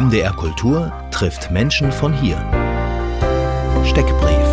[0.00, 2.38] MDR Kultur trifft Menschen von hier.
[3.84, 4.48] Steckbrief.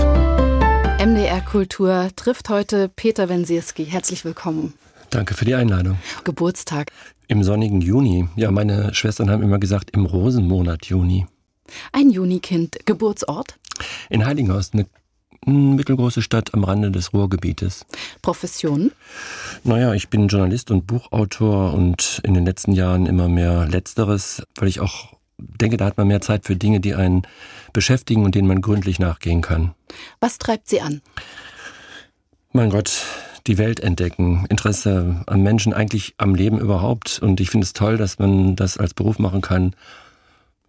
[0.99, 3.85] MDR Kultur trifft heute Peter Wensierski.
[3.85, 4.73] Herzlich willkommen.
[5.09, 5.97] Danke für die Einladung.
[6.25, 6.91] Geburtstag.
[7.29, 8.27] Im sonnigen Juni.
[8.35, 11.25] Ja, meine Schwestern haben immer gesagt, im Rosenmonat Juni.
[11.93, 12.79] Ein Junikind.
[12.85, 13.55] Geburtsort?
[14.09, 14.85] In Heiligenhorst, eine
[15.45, 17.85] mittelgroße Stadt am Rande des Ruhrgebietes.
[18.21, 18.91] Profession?
[19.63, 24.67] Naja, ich bin Journalist und Buchautor und in den letzten Jahren immer mehr Letzteres, weil
[24.67, 27.23] ich auch denke, da hat man mehr Zeit für Dinge, die einen
[27.73, 29.73] beschäftigen und denen man gründlich nachgehen kann.
[30.19, 31.01] Was treibt Sie an?
[32.51, 33.03] Mein Gott,
[33.45, 37.19] die Welt entdecken, Interesse am Menschen, eigentlich am Leben überhaupt.
[37.19, 39.75] Und ich finde es toll, dass man das als Beruf machen kann.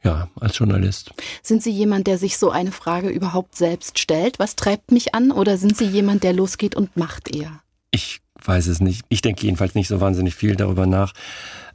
[0.05, 1.13] Ja, als Journalist.
[1.43, 4.39] Sind Sie jemand, der sich so eine Frage überhaupt selbst stellt?
[4.39, 5.33] Was treibt mich an?
[5.33, 7.63] Oder sind Sie jemand, der losgeht und macht eher?
[7.91, 9.05] Ich weiß es nicht.
[9.09, 11.15] Ich denke jedenfalls nicht so wahnsinnig viel darüber nach.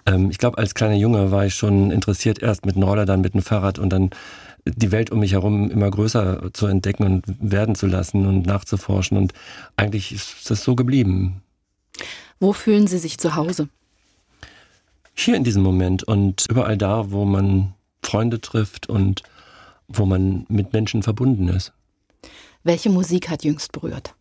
[0.05, 3.21] Ähm, ich glaube, als kleiner Junge war ich schon interessiert, erst mit einem Roller, dann
[3.21, 4.11] mit einem Fahrrad und dann
[4.65, 9.17] die Welt um mich herum immer größer zu entdecken und werden zu lassen und nachzuforschen.
[9.17, 9.33] Und
[9.75, 11.41] eigentlich ist das so geblieben.
[12.39, 13.67] Wo fühlen Sie sich zu Hause?
[15.13, 19.21] Hier in diesem Moment und überall da, wo man Freunde trifft und
[19.87, 21.73] wo man mit Menschen verbunden ist.
[22.63, 24.15] Welche Musik hat jüngst berührt?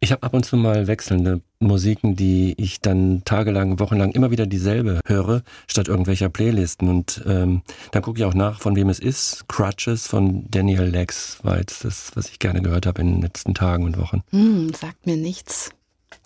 [0.00, 4.46] Ich habe ab und zu mal wechselnde Musiken, die ich dann tagelang, wochenlang immer wieder
[4.46, 6.88] dieselbe höre, statt irgendwelcher Playlisten.
[6.88, 9.48] Und ähm, dann gucke ich auch nach, von wem es ist.
[9.48, 13.54] Crutches von Daniel Lex war jetzt das, was ich gerne gehört habe in den letzten
[13.54, 14.22] Tagen und Wochen.
[14.30, 15.70] Hm, sagt mir nichts.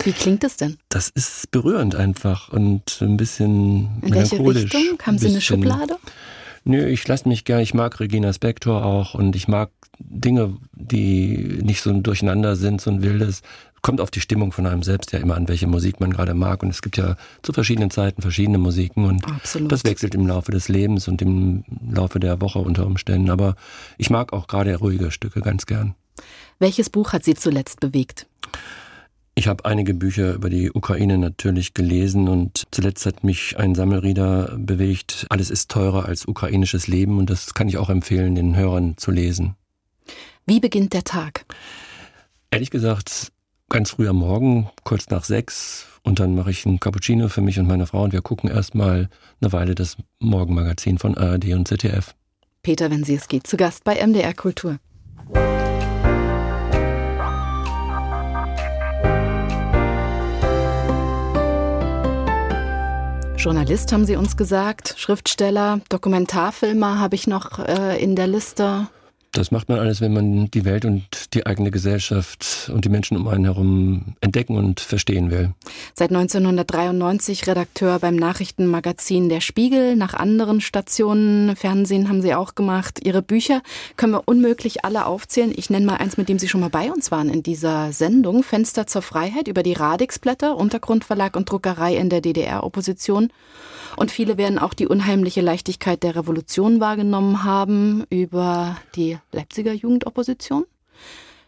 [0.05, 0.77] Wie klingt es denn?
[0.91, 4.99] Das ist berührend einfach und ein bisschen In welche Richtung?
[5.03, 5.97] Haben Sie eine Schublade?
[6.65, 11.59] Nö, ich lasse mich gern, ich mag Regina Spektor auch und ich mag Dinge, die
[11.63, 13.43] nicht so ein Durcheinander sind, so ein wildes.
[13.83, 16.63] Kommt auf die Stimmung von einem selbst ja immer an, welche Musik man gerade mag.
[16.63, 19.73] Und es gibt ja zu verschiedenen Zeiten verschiedene Musiken und Absolut.
[19.73, 23.29] das wechselt im Laufe des Lebens und im Laufe der Woche unter Umständen.
[23.29, 23.57] Aber
[23.99, 25.97] ich mag auch gerade ruhige Stücke ganz gern.
[26.61, 28.27] Welches Buch hat Sie zuletzt bewegt?
[29.35, 34.57] Ich habe einige Bücher über die Ukraine natürlich gelesen und zuletzt hat mich ein Sammelrieder
[34.59, 35.27] bewegt.
[35.31, 39.11] Alles ist teurer als ukrainisches Leben und das kann ich auch empfehlen, den Hörern zu
[39.11, 39.57] lesen.
[40.45, 41.47] Wie beginnt der Tag?
[42.51, 43.33] Ehrlich gesagt,
[43.71, 45.87] ganz früh am Morgen, kurz nach sechs.
[46.03, 49.09] Und dann mache ich einen Cappuccino für mich und meine Frau und wir gucken erstmal
[49.41, 52.15] eine Weile das Morgenmagazin von ARD und ZDF.
[52.63, 54.79] Peter Wensierski zu Gast bei MDR Kultur.
[63.43, 68.87] Journalist haben Sie uns gesagt, Schriftsteller, Dokumentarfilmer habe ich noch äh, in der Liste.
[69.33, 73.17] Das macht man alles, wenn man die Welt und die eigene Gesellschaft und die Menschen
[73.17, 75.55] um einen herum entdecken und verstehen will.
[75.95, 79.97] Seit 1993 Redakteur beim Nachrichtenmagazin Der Spiegel.
[79.97, 83.01] Nach anderen Stationen, Fernsehen haben Sie auch gemacht.
[83.03, 83.63] Ihre Bücher
[83.97, 85.55] können wir unmöglich alle aufzählen.
[85.57, 88.43] Ich nenne mal eins, mit dem Sie schon mal bei uns waren in dieser Sendung.
[88.43, 93.31] Fenster zur Freiheit über die Radixblätter, Untergrundverlag und Druckerei in der DDR-Opposition.
[93.97, 100.65] Und viele werden auch die unheimliche Leichtigkeit der Revolution wahrgenommen haben über die Leipziger Jugendopposition.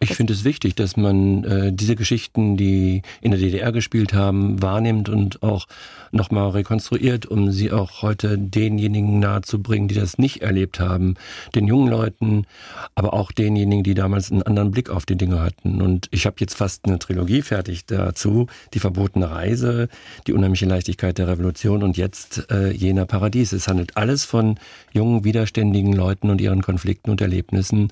[0.07, 4.61] Ich finde es wichtig, dass man äh, diese Geschichten, die in der DDR gespielt haben,
[4.61, 5.65] wahrnimmt und auch
[6.11, 11.15] nochmal rekonstruiert, um sie auch heute denjenigen nahezubringen, die das nicht erlebt haben,
[11.55, 12.45] den jungen Leuten,
[12.93, 15.81] aber auch denjenigen, die damals einen anderen Blick auf die Dinge hatten.
[15.81, 18.45] Und ich habe jetzt fast eine Trilogie fertig dazu,
[18.75, 19.89] die verbotene Reise,
[20.27, 23.53] die unheimliche Leichtigkeit der Revolution und jetzt äh, jener Paradies.
[23.53, 24.59] Es handelt alles von
[24.93, 27.89] jungen, widerständigen Leuten und ihren Konflikten und Erlebnissen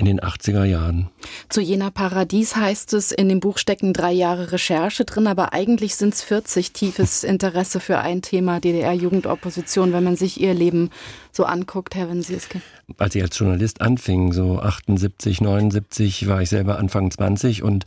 [0.00, 1.08] in den 80er Jahren.
[1.48, 5.94] Zu jener Paradies heißt es, in dem Buch stecken drei Jahre Recherche drin, aber eigentlich
[5.94, 10.90] sind es 40 tiefes Interesse für ein Thema DDR-Jugendopposition, wenn man sich ihr Leben
[11.32, 12.60] so anguckt, Herr Wensieske.
[12.98, 17.84] Als ich als Journalist anfing, so 78, 79, war ich selber Anfang 20 und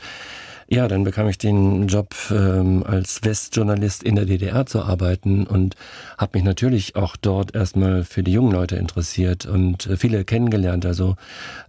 [0.68, 5.76] ja, dann bekam ich den Job ähm, als Westjournalist in der DDR zu arbeiten und
[6.18, 10.86] habe mich natürlich auch dort erstmal für die jungen Leute interessiert und äh, viele kennengelernt.
[10.86, 11.16] Also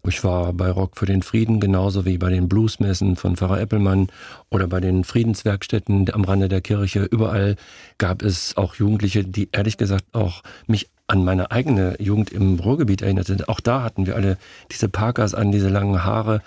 [0.07, 4.09] ich war bei Rock für den Frieden genauso wie bei den Bluesmessen von Pfarrer Eppelmann
[4.51, 7.05] oder bei den Friedenswerkstätten am Rande der Kirche.
[7.05, 7.57] Überall
[7.99, 13.03] gab es auch Jugendliche, die ehrlich gesagt auch mich an meine eigene Jugend im Ruhrgebiet
[13.03, 13.37] erinnerte.
[13.49, 14.39] Auch da hatten wir alle
[14.71, 16.41] diese Parkers an, diese langen Haare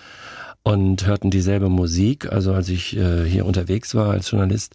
[0.68, 2.30] und hörten dieselbe Musik.
[2.30, 4.74] Also als ich äh, hier unterwegs war als Journalist,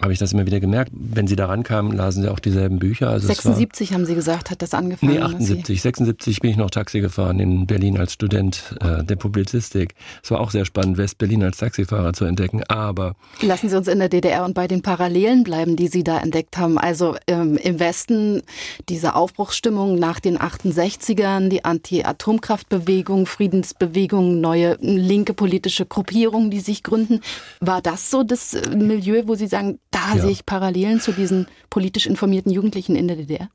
[0.00, 0.92] habe ich das immer wieder gemerkt.
[0.94, 3.10] Wenn sie da rankamen, lasen sie auch dieselben Bücher.
[3.10, 5.12] Also 76 haben Sie gesagt, hat das angefangen?
[5.12, 5.82] Nee, 78.
[5.82, 9.94] 76 bin ich noch Taxi gefahren in Berlin als Student äh, der Publizistik.
[10.22, 12.62] Es war auch sehr spannend, West-Berlin als Taxifahrer zu entdecken.
[12.64, 16.18] Aber lassen Sie uns in der DDR und bei den Parallelen bleiben, die Sie da
[16.20, 16.78] entdeckt haben.
[16.78, 18.42] Also ähm, im Westen
[18.88, 27.20] diese Aufbruchsstimmung nach den 68ern, die Anti-Atomkraftbewegung, Friedensbewegung, neue linke politische Gruppierungen, die sich gründen.
[27.60, 30.22] War das so das äh, Milieu, wo Sie sagen, da ja.
[30.22, 33.48] sehe ich Parallelen zu diesen politisch informierten Jugendlichen in der DDR?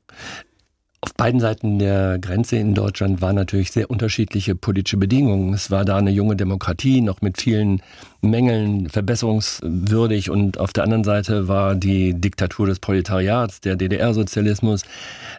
[1.04, 5.52] Auf beiden Seiten der Grenze in Deutschland waren natürlich sehr unterschiedliche politische Bedingungen.
[5.52, 7.82] Es war da eine junge Demokratie, noch mit vielen
[8.30, 14.82] Mängeln verbesserungswürdig und auf der anderen Seite war die Diktatur des Proletariats, der DDR-Sozialismus.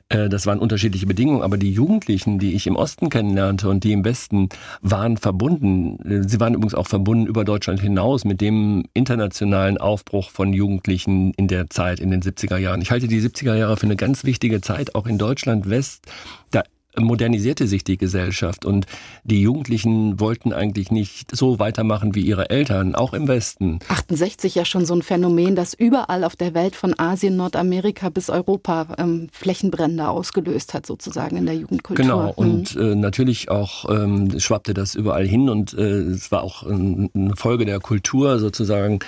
[0.10, 3.92] Äh, das waren unterschiedliche Bedingungen, aber die Jugendlichen, die ich im Osten kennenlernte und die
[3.92, 4.50] im Westen
[4.82, 5.98] waren verbunden.
[6.28, 11.48] Sie waren übrigens auch verbunden über Deutschland hinaus mit dem internationalen Aufbruch von Jugendlichen in
[11.48, 12.82] der Zeit, in den 70er Jahren.
[12.82, 16.06] Ich halte die 70er Jahre für eine ganz wichtige Zeit, auch in Deutschland West.
[16.52, 16.64] Da
[17.00, 18.86] modernisierte sich die Gesellschaft und
[19.24, 23.80] die Jugendlichen wollten eigentlich nicht so weitermachen wie ihre Eltern, auch im Westen.
[23.88, 28.30] 68 ja schon so ein Phänomen, das überall auf der Welt von Asien, Nordamerika bis
[28.30, 32.04] Europa ähm, Flächenbrände ausgelöst hat, sozusagen in der Jugendkultur.
[32.04, 32.82] Genau, und mhm.
[32.82, 37.36] äh, natürlich auch ähm, schwappte das überall hin und äh, es war auch äh, eine
[37.36, 39.00] Folge der Kultur sozusagen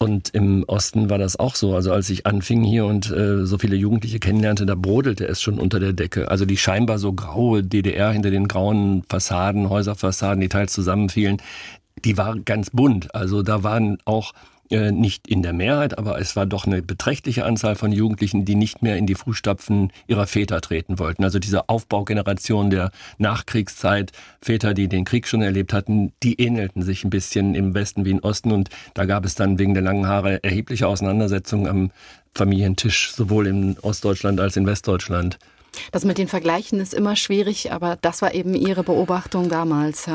[0.00, 1.74] und im Osten war das auch so.
[1.74, 5.58] Also als ich anfing hier und äh, so viele Jugendliche kennenlernte, da brodelte es schon
[5.58, 6.30] unter der Decke.
[6.30, 11.38] Also die scheinbar so graue DDR hinter den grauen Fassaden, Häuserfassaden, die teils zusammenfielen,
[12.04, 13.12] die war ganz bunt.
[13.14, 14.32] Also da waren auch
[14.70, 18.82] nicht in der Mehrheit, aber es war doch eine beträchtliche Anzahl von Jugendlichen, die nicht
[18.82, 21.24] mehr in die Fußstapfen ihrer Väter treten wollten.
[21.24, 27.04] Also diese Aufbaugeneration der Nachkriegszeit, Väter, die den Krieg schon erlebt hatten, die ähnelten sich
[27.04, 30.06] ein bisschen im Westen wie im Osten und da gab es dann wegen der langen
[30.06, 31.90] Haare erhebliche Auseinandersetzungen am
[32.34, 35.38] Familientisch, sowohl in Ostdeutschland als in Westdeutschland.
[35.92, 40.08] Das mit den Vergleichen ist immer schwierig, aber das war eben Ihre Beobachtung damals.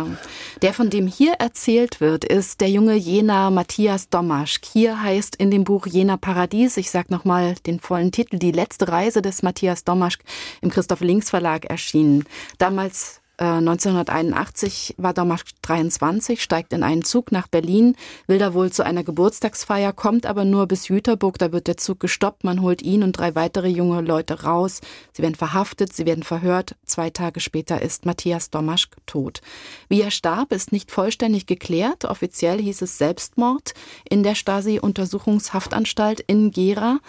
[0.62, 4.66] Der, von dem hier erzählt wird, ist der junge Jena Matthias Domaschk.
[4.66, 8.88] Hier heißt in dem Buch Jena Paradies, ich sage nochmal den vollen Titel, die letzte
[8.88, 10.24] Reise des Matthias Domaschk
[10.62, 12.26] im Christoph Links Verlag erschienen.
[12.58, 17.96] Damals 1981 äh, war Domasch 23, steigt in einen Zug nach Berlin,
[18.28, 22.00] will da wohl zu einer Geburtstagsfeier, kommt aber nur bis Jüterburg, da wird der Zug
[22.00, 24.82] gestoppt, man holt ihn und drei weitere junge Leute raus,
[25.14, 29.42] sie werden verhaftet, sie werden verhört, zwei Tage später ist Matthias Domaschk tot.
[29.90, 33.74] Wie er starb, ist nicht vollständig geklärt, offiziell hieß es Selbstmord
[34.08, 37.00] in der Stasi-Untersuchungshaftanstalt in Gera.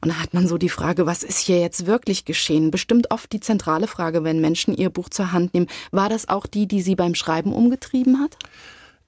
[0.00, 2.70] Und da hat man so die Frage, was ist hier jetzt wirklich geschehen?
[2.70, 5.66] Bestimmt oft die zentrale Frage, wenn Menschen ihr Buch zur Hand nehmen.
[5.90, 8.36] War das auch die, die Sie beim Schreiben umgetrieben hat?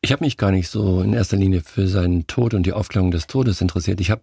[0.03, 3.11] Ich habe mich gar nicht so in erster Linie für seinen Tod und die Aufklärung
[3.11, 4.01] des Todes interessiert.
[4.01, 4.23] Ich habe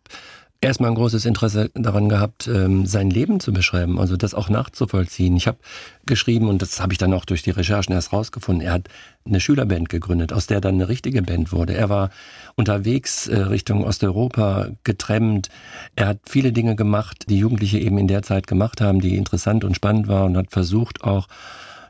[0.61, 5.35] erstmal ein großes Interesse daran gehabt, ähm, sein Leben zu beschreiben, also das auch nachzuvollziehen.
[5.35, 5.57] Ich habe
[6.05, 8.87] geschrieben, und das habe ich dann auch durch die Recherchen erst rausgefunden, er hat
[9.25, 11.75] eine Schülerband gegründet, aus der dann eine richtige Band wurde.
[11.75, 12.09] Er war
[12.55, 15.49] unterwegs äh, Richtung Osteuropa getrennt.
[15.95, 19.63] Er hat viele Dinge gemacht, die Jugendliche eben in der Zeit gemacht haben, die interessant
[19.63, 21.27] und spannend waren und hat versucht auch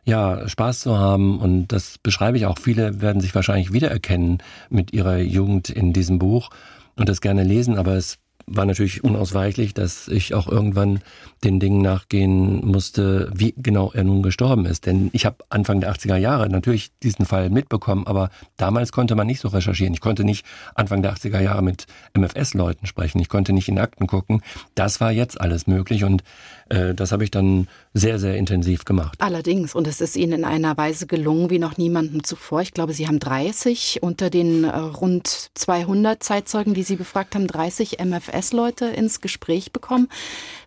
[0.03, 1.39] ja, Spaß zu haben.
[1.39, 2.57] Und das beschreibe ich auch.
[2.57, 6.49] Viele werden sich wahrscheinlich wiedererkennen mit ihrer Jugend in diesem Buch
[6.95, 11.01] und das gerne lesen, aber es war natürlich unausweichlich, dass ich auch irgendwann
[11.43, 14.85] den Dingen nachgehen musste, wie genau er nun gestorben ist.
[14.85, 19.27] Denn ich habe Anfang der 80er Jahre natürlich diesen Fall mitbekommen, aber damals konnte man
[19.27, 19.93] nicht so recherchieren.
[19.93, 20.45] Ich konnte nicht
[20.75, 21.85] Anfang der 80er Jahre mit
[22.17, 23.19] MFS-Leuten sprechen.
[23.19, 24.41] Ich konnte nicht in Akten gucken.
[24.75, 26.23] Das war jetzt alles möglich und
[26.69, 29.15] das habe ich dann sehr, sehr intensiv gemacht.
[29.19, 32.61] Allerdings, und es ist Ihnen in einer Weise gelungen wie noch niemandem zuvor.
[32.61, 37.47] Ich glaube, Sie haben 30 unter den äh, rund 200 Zeitzeugen, die Sie befragt haben,
[37.47, 40.09] 30 MFS-Leute ins Gespräch bekommen.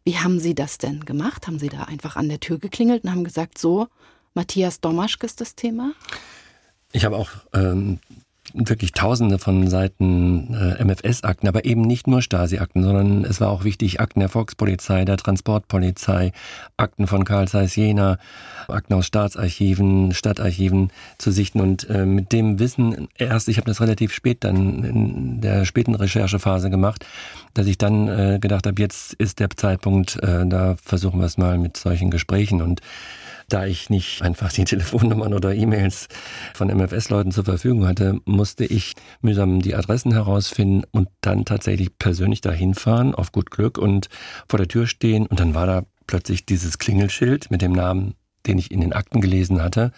[0.04, 1.46] Wie haben Sie das denn gemacht?
[1.46, 3.88] Haben Sie da einfach an der Tür geklingelt und haben gesagt, so,
[4.34, 5.92] Matthias Domaschke ist das Thema?
[6.92, 7.98] Ich habe auch ähm,
[8.54, 13.64] wirklich tausende von Seiten äh, MFS-Akten, aber eben nicht nur Stasi-Akten, sondern es war auch
[13.64, 16.32] wichtig, Akten der Volkspolizei, der Transportpolizei,
[16.76, 18.18] Akten von Karl Zeiss Jena,
[18.68, 21.60] Akten aus Staatsarchiven, Stadtarchiven zu sichten.
[21.60, 25.94] Und äh, mit dem Wissen erst, ich habe das relativ spät dann in der späten
[25.94, 27.06] Recherchephase gemacht,
[27.54, 31.38] dass ich dann äh, gedacht habe, jetzt ist der Zeitpunkt, äh, da versuchen wir es
[31.38, 32.62] mal mit solchen Gesprächen.
[32.62, 32.80] Und
[33.52, 36.08] da ich nicht einfach die Telefonnummern oder E-Mails
[36.54, 42.40] von MFS-Leuten zur Verfügung hatte, musste ich mühsam die Adressen herausfinden und dann tatsächlich persönlich
[42.40, 44.08] dahin fahren, auf gut Glück und
[44.48, 45.26] vor der Tür stehen.
[45.26, 48.14] Und dann war da plötzlich dieses Klingelschild mit dem Namen,
[48.46, 49.92] den ich in den Akten gelesen hatte.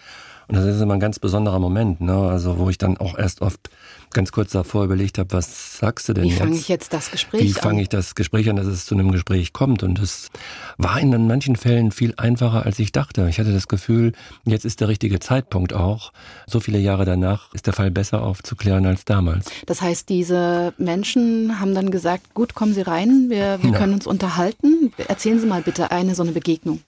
[0.47, 2.13] Und das ist immer ein ganz besonderer Moment, ne?
[2.13, 3.69] Also wo ich dann auch erst oft
[4.13, 6.39] ganz kurz davor überlegt habe, was sagst du denn Wie jetzt?
[6.39, 7.61] fange ich jetzt das Gespräch Wie an?
[7.61, 9.83] fange ich das Gespräch an, dass es zu einem Gespräch kommt?
[9.83, 10.29] Und es
[10.77, 13.27] war in manchen Fällen viel einfacher, als ich dachte.
[13.29, 14.13] Ich hatte das Gefühl,
[14.45, 16.13] jetzt ist der richtige Zeitpunkt auch.
[16.47, 19.45] So viele Jahre danach ist der Fall besser aufzuklären als damals.
[19.65, 23.77] Das heißt, diese Menschen haben dann gesagt, gut, kommen Sie rein, wir, wir Ja.
[23.77, 24.93] können uns unterhalten.
[25.07, 26.79] Erzählen Sie mal bitte eine so eine Begegnung.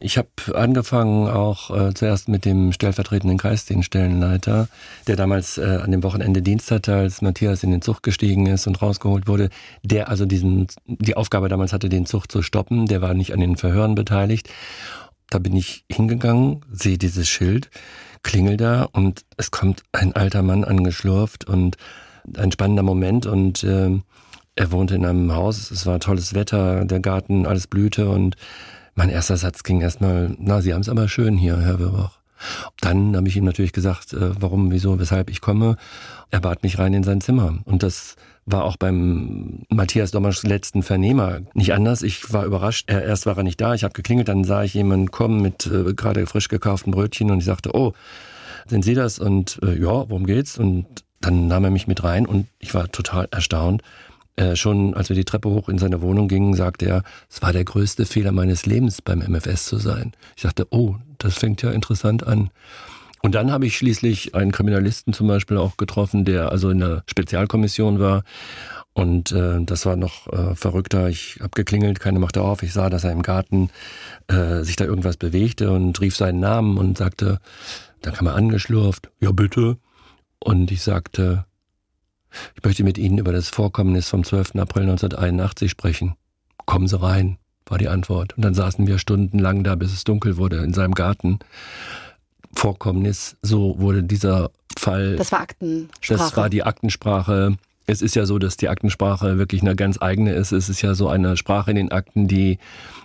[0.00, 4.68] Ich habe angefangen auch äh, zuerst mit dem stellvertretenden Kreisdienststellenleiter,
[5.06, 8.66] der damals äh, an dem Wochenende Dienst hatte, als Matthias in den Zug gestiegen ist
[8.66, 9.50] und rausgeholt wurde,
[9.82, 12.86] der also diesen die Aufgabe damals hatte, den Zug zu stoppen.
[12.86, 14.48] Der war nicht an den Verhören beteiligt.
[15.30, 17.70] Da bin ich hingegangen, sehe dieses Schild,
[18.22, 21.76] klingel da und es kommt ein alter Mann angeschlurft und
[22.36, 24.02] ein spannender Moment und ähm,
[24.54, 28.36] er wohnte in einem Haus, es war tolles Wetter, der Garten, alles blühte und
[28.94, 32.17] mein erster Satz ging erstmal, na, Sie haben es aber schön hier, Herr Wirbach.
[32.80, 35.76] Dann habe ich ihm natürlich gesagt, äh, warum, wieso, weshalb ich komme.
[36.30, 37.58] Er bat mich rein in sein Zimmer.
[37.64, 38.16] Und das
[38.46, 42.02] war auch beim Matthias Dommerschs letzten Vernehmer nicht anders.
[42.02, 42.88] Ich war überrascht.
[42.88, 43.74] Er, erst war er nicht da.
[43.74, 47.38] Ich habe geklingelt, dann sah ich jemanden kommen mit äh, gerade frisch gekauften Brötchen und
[47.38, 47.92] ich sagte, oh,
[48.66, 49.18] sind Sie das?
[49.18, 50.58] Und äh, ja, worum geht's?
[50.58, 50.86] Und
[51.20, 53.82] dann nahm er mich mit rein und ich war total erstaunt.
[54.38, 57.52] Äh, schon als wir die Treppe hoch in seine Wohnung gingen, sagte er, es war
[57.52, 60.12] der größte Fehler meines Lebens, beim MFS zu sein.
[60.36, 62.50] Ich dachte, oh, das fängt ja interessant an.
[63.20, 67.02] Und dann habe ich schließlich einen Kriminalisten zum Beispiel auch getroffen, der also in der
[67.06, 68.22] Spezialkommission war.
[68.92, 71.08] Und äh, das war noch äh, verrückter.
[71.08, 72.62] Ich habe geklingelt, keine machte auf.
[72.62, 73.70] Ich sah, dass er im Garten
[74.28, 77.40] äh, sich da irgendwas bewegte und rief seinen Namen und sagte,
[78.02, 79.78] dann kam er angeschlurft, ja bitte.
[80.38, 81.44] Und ich sagte,
[82.56, 84.56] ich möchte mit Ihnen über das Vorkommnis vom 12.
[84.56, 86.14] April 1981 sprechen.
[86.66, 88.36] Kommen Sie rein, war die Antwort.
[88.36, 91.38] Und dann saßen wir stundenlang da, bis es dunkel wurde, in seinem Garten.
[92.54, 95.16] Vorkommnis, so wurde dieser Fall.
[95.16, 96.18] Das war Aktensprache.
[96.18, 97.56] Das war die Aktensprache.
[97.90, 100.52] Es ist ja so, dass die Aktensprache wirklich eine ganz eigene ist.
[100.52, 102.58] Es ist ja so eine Sprache in den Akten, die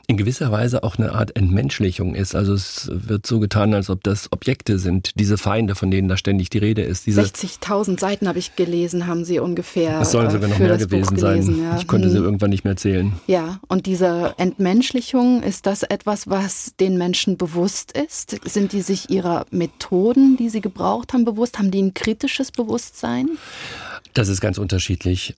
[0.07, 2.35] in gewisser Weise auch eine Art Entmenschlichung ist.
[2.35, 6.17] Also es wird so getan, als ob das Objekte sind, diese Feinde, von denen da
[6.17, 7.05] ständig die Rede ist.
[7.05, 10.01] Diese 60.000 Seiten habe ich gelesen, haben Sie ungefähr.
[10.01, 11.39] es sollen äh, sogar noch für mehr gewesen sein.
[11.39, 11.77] gelesen, ja.
[11.77, 12.25] Ich konnte sie Hm.
[12.25, 13.13] irgendwann nicht mehr zählen.
[13.27, 18.37] Ja, und diese Entmenschlichung, ist das etwas, was den Menschen bewusst ist?
[18.45, 21.57] Sind die sich ihrer Methoden, die sie gebraucht haben, bewusst?
[21.57, 23.29] Haben die ein kritisches Bewusstsein?
[24.13, 24.72] Das ist ganz unterschiedlich.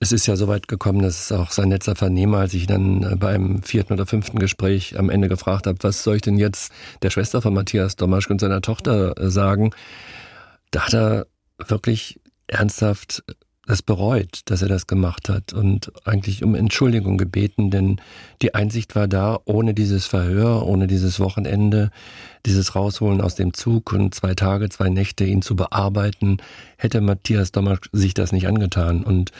[0.00, 3.16] Es ist ja so weit gekommen, dass auch sein letzter Vernehmer, als ich dann äh,
[3.16, 7.10] beim vierten oder fünften Gespräch am Ende gefragt habe, was soll ich denn jetzt der
[7.10, 9.72] Schwester von Matthias Domaschk und seiner Tochter äh, sagen,
[10.70, 11.26] da hat er
[11.66, 13.24] wirklich ernsthaft
[13.66, 18.00] das bereut, dass er das gemacht hat und eigentlich um Entschuldigung gebeten, denn
[18.40, 21.90] die Einsicht war da, ohne dieses Verhör, ohne dieses Wochenende,
[22.46, 26.38] dieses Rausholen aus dem Zug und zwei Tage, zwei Nächte ihn zu bearbeiten,
[26.76, 29.02] hätte Matthias Dommer sich das nicht angetan.
[29.02, 29.32] Und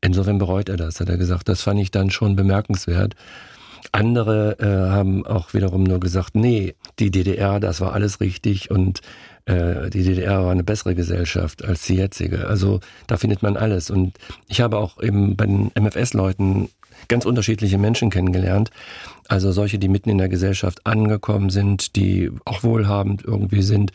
[0.00, 1.48] insofern bereut er das, hat er gesagt.
[1.48, 3.16] Das fand ich dann schon bemerkenswert.
[3.90, 9.00] Andere äh, haben auch wiederum nur gesagt, nee, die DDR, das war alles richtig und
[9.46, 12.46] äh, die DDR war eine bessere Gesellschaft als die jetzige.
[12.46, 13.90] Also da findet man alles.
[13.90, 16.68] Und ich habe auch eben bei den MFS-Leuten
[17.08, 18.70] ganz unterschiedliche Menschen kennengelernt.
[19.28, 23.92] Also solche, die mitten in der Gesellschaft angekommen sind, die auch wohlhabend irgendwie sind,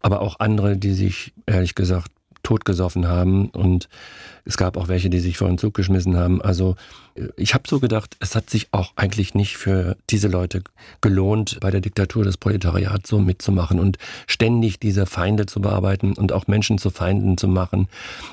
[0.00, 2.10] aber auch andere, die sich ehrlich gesagt
[2.42, 3.88] totgesoffen haben und
[4.44, 6.42] es gab auch welche, die sich vor den Zug geschmissen haben.
[6.42, 6.76] Also
[7.36, 10.62] ich habe so gedacht, es hat sich auch eigentlich nicht für diese Leute
[11.00, 16.32] gelohnt, bei der Diktatur des Proletariats so mitzumachen und ständig diese Feinde zu bearbeiten und
[16.32, 17.88] auch Menschen zu Feinden zu machen,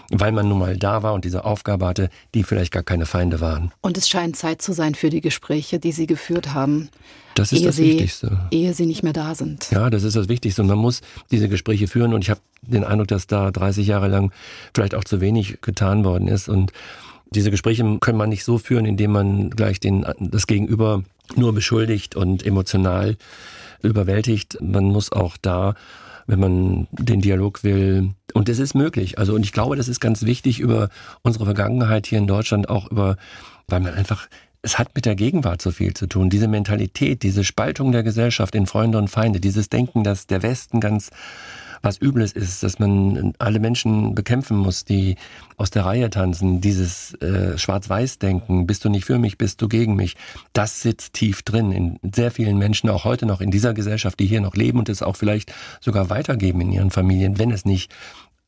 [0.10, 3.40] weil man nun mal da war und diese Aufgabe hatte, die vielleicht gar keine Feinde
[3.40, 3.72] waren.
[3.82, 6.90] Und es scheint Zeit zu sein für die Gespräche, die Sie geführt haben.
[7.36, 8.40] Das ist ehe das sie, Wichtigste.
[8.52, 9.72] Ehe Sie nicht mehr da sind.
[9.72, 10.62] Ja, das ist das Wichtigste.
[10.62, 11.02] Und man muss
[11.32, 12.14] diese Gespräche führen.
[12.14, 14.32] Und ich habe den Eindruck, dass da 30 Jahre lang
[14.74, 16.50] vielleicht auch zu wenig getan worden ist.
[16.50, 16.72] Und
[17.32, 21.04] diese Gespräche können man nicht so führen, indem man gleich den, das Gegenüber
[21.36, 23.18] nur beschuldigt und emotional
[23.82, 24.58] überwältigt.
[24.62, 25.76] Man muss auch da,
[26.28, 29.18] wenn man den Dialog will, und das ist möglich.
[29.18, 30.90] Also, und ich glaube, das ist ganz wichtig über
[31.22, 33.18] unsere Vergangenheit hier in Deutschland auch über,
[33.68, 34.28] weil man einfach
[34.64, 36.30] es hat mit der Gegenwart so viel zu tun.
[36.30, 40.80] Diese Mentalität, diese Spaltung der Gesellschaft in Freunde und Feinde, dieses Denken, dass der Westen
[40.80, 41.10] ganz
[41.82, 45.16] was Übles ist, dass man alle Menschen bekämpfen muss, die
[45.58, 49.96] aus der Reihe tanzen, dieses äh, Schwarz-Weiß-Denken, bist du nicht für mich, bist du gegen
[49.96, 50.16] mich,
[50.54, 54.28] das sitzt tief drin in sehr vielen Menschen, auch heute noch in dieser Gesellschaft, die
[54.28, 57.92] hier noch leben und es auch vielleicht sogar weitergeben in ihren Familien, wenn es nicht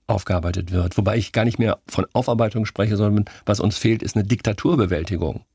[0.07, 0.97] aufgearbeitet wird.
[0.97, 5.45] Wobei ich gar nicht mehr von Aufarbeitung spreche, sondern was uns fehlt, ist eine Diktaturbewältigung.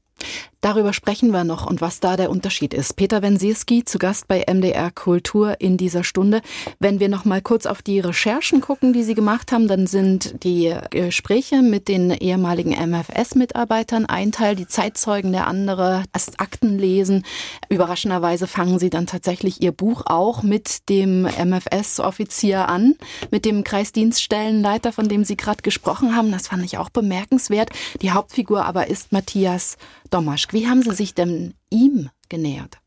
[0.61, 2.97] Darüber sprechen wir noch und was da der Unterschied ist.
[2.97, 6.41] Peter Wensierski zu Gast bei MDR Kultur in dieser Stunde.
[6.81, 10.43] Wenn wir noch mal kurz auf die Recherchen gucken, die Sie gemacht haben, dann sind
[10.43, 17.25] die Gespräche mit den ehemaligen MFS-Mitarbeitern ein Teil, die Zeitzeugen der andere, erst Akten lesen.
[17.69, 22.97] Überraschenderweise fangen Sie dann tatsächlich Ihr Buch auch mit dem MFS-Offizier an,
[23.31, 26.33] mit dem Kreisdienststellenleiter, von dem Sie gerade gesprochen haben.
[26.33, 27.71] Das fand ich auch bemerkenswert.
[28.03, 29.77] Die Hauptfigur aber ist Matthias
[30.11, 30.53] Domaschk.
[30.53, 32.79] Wie haben Sie sich denn ihm genähert?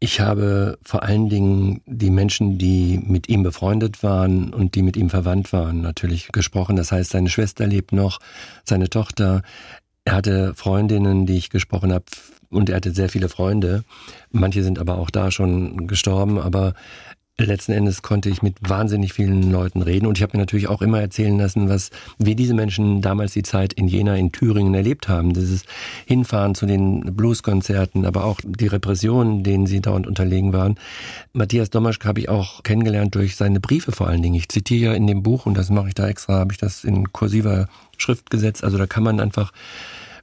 [0.00, 4.96] Ich habe vor allen Dingen die Menschen, die mit ihm befreundet waren und die mit
[4.96, 6.76] ihm verwandt waren, natürlich gesprochen.
[6.76, 8.20] Das heißt, seine Schwester lebt noch,
[8.64, 9.42] seine Tochter.
[10.04, 12.04] Er hatte Freundinnen, die ich gesprochen habe,
[12.50, 13.84] und er hatte sehr viele Freunde.
[14.30, 16.74] Manche sind aber auch da schon gestorben, aber
[17.46, 20.82] letzten Endes konnte ich mit wahnsinnig vielen Leuten reden und ich habe mir natürlich auch
[20.82, 25.08] immer erzählen lassen, was wie diese Menschen damals die Zeit in Jena in Thüringen erlebt
[25.08, 25.34] haben.
[25.34, 25.64] Dieses
[26.06, 30.76] Hinfahren zu den Blueskonzerten, aber auch die Repressionen, denen sie dauernd unterlegen waren.
[31.32, 34.34] Matthias Domaschk habe ich auch kennengelernt durch seine Briefe vor allen Dingen.
[34.34, 36.82] Ich zitiere ja in dem Buch und das mache ich da extra, habe ich das
[36.82, 38.64] in kursiver Schrift gesetzt.
[38.64, 39.52] Also da kann man einfach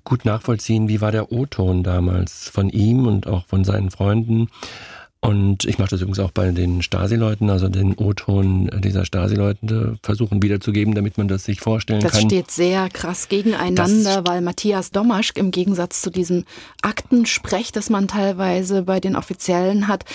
[0.03, 4.49] gut nachvollziehen, wie war der O-Ton damals von ihm und auch von seinen Freunden.
[5.21, 10.43] Und ich mache das übrigens auch bei den Stasi-Leuten, also den O-Ton dieser Stasi-Leute versuchen
[10.43, 12.23] wiederzugeben, damit man das sich vorstellen das kann.
[12.23, 16.45] Das steht sehr krass gegeneinander, das weil Matthias Domaschk im Gegensatz zu diesem
[16.83, 20.05] Aktensprech, das man teilweise bei den Offiziellen hat,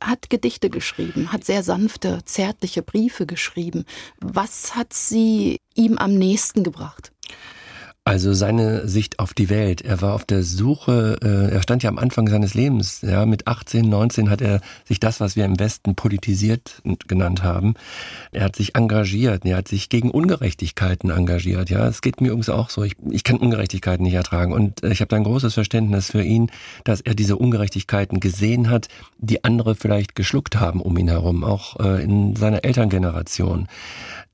[0.00, 3.84] hat Gedichte geschrieben, hat sehr sanfte, zärtliche Briefe geschrieben.
[4.20, 7.12] Was hat sie ihm am nächsten gebracht?
[8.06, 9.80] Also seine Sicht auf die Welt.
[9.80, 13.00] Er war auf der Suche, äh, er stand ja am Anfang seines Lebens.
[13.00, 17.76] Ja, mit 18, 19 hat er sich das, was wir im Westen politisiert genannt haben.
[18.30, 21.70] Er hat sich engagiert, er hat sich gegen Ungerechtigkeiten engagiert.
[21.70, 22.82] Ja, es geht mir übrigens auch so.
[22.82, 24.52] Ich, ich kann Ungerechtigkeiten nicht ertragen.
[24.52, 26.50] Und äh, ich habe da ein großes Verständnis für ihn,
[26.84, 31.80] dass er diese Ungerechtigkeiten gesehen hat, die andere vielleicht geschluckt haben um ihn herum, auch
[31.80, 33.66] äh, in seiner Elterngeneration.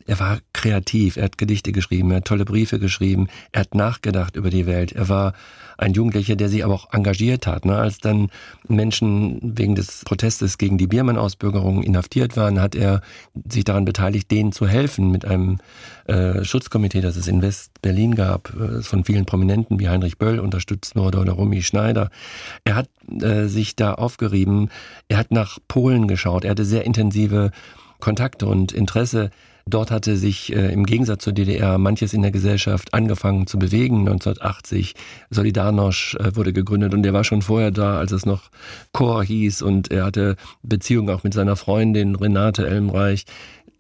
[0.06, 4.36] Er war kreativ, er hat Gedichte geschrieben, er hat tolle Briefe geschrieben, er hat nachgedacht
[4.36, 4.92] über die Welt.
[4.92, 5.34] Er war
[5.78, 7.64] ein Jugendlicher, der sich aber auch engagiert hat.
[7.64, 7.76] Ne?
[7.76, 8.30] Als dann
[8.68, 13.00] Menschen wegen des Protestes gegen die Biermann-Ausbürgerung inhaftiert waren, hat er
[13.48, 15.58] sich daran beteiligt, denen zu helfen mit einem
[16.06, 20.96] äh, Schutzkomitee, das es in West-Berlin gab, äh, von vielen Prominenten wie Heinrich Böll unterstützt
[20.96, 22.10] wurde oder Romy Schneider.
[22.64, 22.88] Er hat
[23.22, 24.70] äh, sich da aufgerieben,
[25.08, 27.52] er hat nach Polen geschaut, er hatte sehr intensive
[28.00, 29.30] Kontakte und Interesse
[29.66, 34.00] Dort hatte sich äh, im Gegensatz zur DDR manches in der Gesellschaft angefangen zu bewegen.
[34.00, 34.94] 1980
[35.30, 38.50] Solidarność äh, wurde gegründet und er war schon vorher da, als es noch
[38.92, 43.26] Chor hieß und er hatte Beziehungen auch mit seiner Freundin Renate Elmreich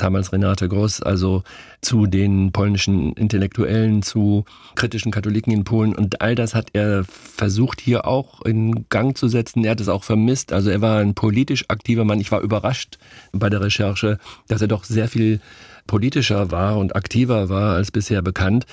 [0.00, 1.42] damals Renate Gross, also
[1.80, 5.94] zu den polnischen Intellektuellen, zu kritischen Katholiken in Polen.
[5.94, 9.64] Und all das hat er versucht hier auch in Gang zu setzen.
[9.64, 10.52] Er hat es auch vermisst.
[10.52, 12.20] Also er war ein politisch aktiver Mann.
[12.20, 12.98] Ich war überrascht
[13.32, 15.40] bei der Recherche, dass er doch sehr viel
[15.90, 18.64] politischer war und aktiver war als bisher bekannt.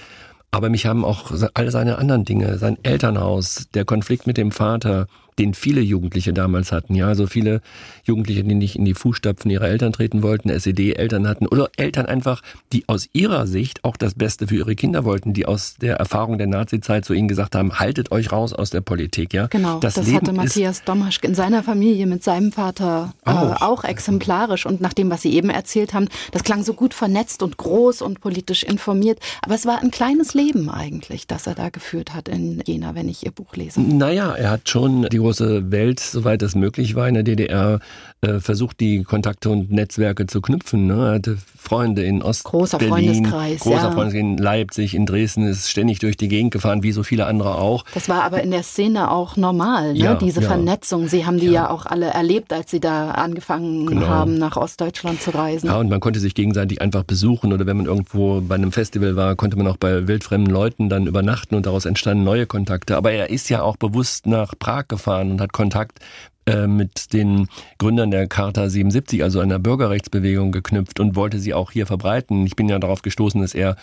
[0.51, 5.07] Aber mich haben auch all seine anderen Dinge, sein Elternhaus, der Konflikt mit dem Vater,
[5.39, 6.95] den viele Jugendliche damals hatten.
[6.95, 7.61] Ja, also viele
[8.03, 12.41] Jugendliche, die nicht in die Fußstapfen ihrer Eltern treten wollten, SED-Eltern hatten oder Eltern einfach,
[12.73, 16.37] die aus ihrer Sicht auch das Beste für ihre Kinder wollten, die aus der Erfahrung
[16.37, 19.33] der Nazizeit zu ihnen gesagt haben, haltet euch raus aus der Politik.
[19.33, 19.79] Ja, genau.
[19.79, 23.61] Das, das hatte Matthias Domaschk in seiner Familie mit seinem Vater äh, auch.
[23.61, 24.65] auch exemplarisch.
[24.65, 28.01] Und nach dem, was Sie eben erzählt haben, das klang so gut vernetzt und groß
[28.01, 29.19] und politisch informiert.
[29.41, 33.09] Aber es war ein kleines Leben eigentlich, das er da geführt hat in Jena, wenn
[33.09, 33.81] ich Ihr Buch lese.
[33.81, 37.81] Naja, er hat schon die große Welt, soweit es möglich war in der DDR,
[38.21, 40.87] äh, versucht, die Kontakte und Netzwerke zu knüpfen.
[40.87, 40.93] Ne?
[40.93, 43.91] Er hatte Freunde in Ost großer Berlin, Freundeskreis, großer ja.
[43.91, 47.55] Freundeskreis in Leipzig, in Dresden, ist ständig durch die Gegend gefahren, wie so viele andere
[47.55, 47.85] auch.
[47.93, 49.99] Das war aber in der Szene auch normal, ne?
[49.99, 50.47] Ja, diese ja.
[50.47, 51.07] Vernetzung.
[51.07, 51.69] Sie haben die ja.
[51.69, 54.07] auch alle erlebt, als Sie da angefangen Genau.
[54.07, 55.67] haben, nach Ostdeutschland zu reisen.
[55.67, 59.15] Ja, und man konnte sich gegenseitig einfach besuchen oder wenn man irgendwo bei einem Festival
[59.15, 62.97] war, konnte man auch bei wildfremden Leuten dann übernachten und daraus entstanden neue Kontakte.
[62.97, 65.99] Aber er ist ja auch bewusst nach Prag gefahren und hat Kontakt
[66.47, 71.71] äh, mit den Gründern der Charta 77, also einer Bürgerrechtsbewegung, geknüpft und wollte sie auch
[71.71, 72.45] hier verbreiten.
[72.47, 73.75] Ich bin ja darauf gestoßen, dass er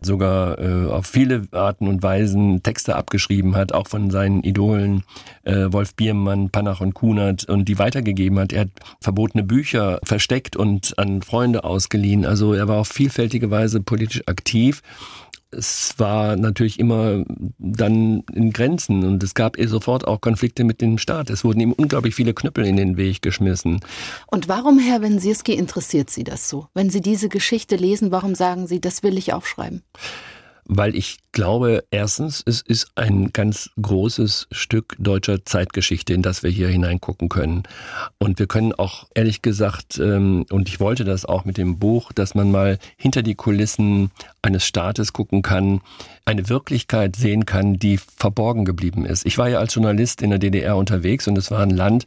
[0.00, 5.04] sogar äh, auf viele Arten und Weisen Texte abgeschrieben hat, auch von seinen Idolen
[5.44, 8.52] äh, Wolf Biermann, Panach und Kunert und die weitergegeben hat.
[8.52, 12.24] Er hat verbotene Bücher versteckt und an Freunde ausgeliehen.
[12.24, 14.82] Also er war auf vielfältige Weise politisch aktiv
[15.56, 17.24] es war natürlich immer
[17.58, 21.30] dann in Grenzen und es gab eh sofort auch Konflikte mit dem Staat.
[21.30, 23.80] Es wurden ihm unglaublich viele Knüppel in den Weg geschmissen.
[24.26, 26.68] Und warum, Herr Wensierski, interessiert Sie das so?
[26.74, 29.82] Wenn Sie diese Geschichte lesen, warum sagen Sie, das will ich aufschreiben?
[30.68, 36.50] Weil ich glaube, erstens, es ist ein ganz großes Stück deutscher Zeitgeschichte, in das wir
[36.50, 37.62] hier hineingucken können.
[38.18, 42.12] Und wir können auch, ehrlich gesagt, ähm, und ich wollte das auch mit dem Buch,
[42.12, 44.10] dass man mal hinter die Kulissen
[44.42, 45.82] eines Staates gucken kann,
[46.24, 49.24] eine Wirklichkeit sehen kann, die verborgen geblieben ist.
[49.26, 52.06] Ich war ja als Journalist in der DDR unterwegs und es war ein Land,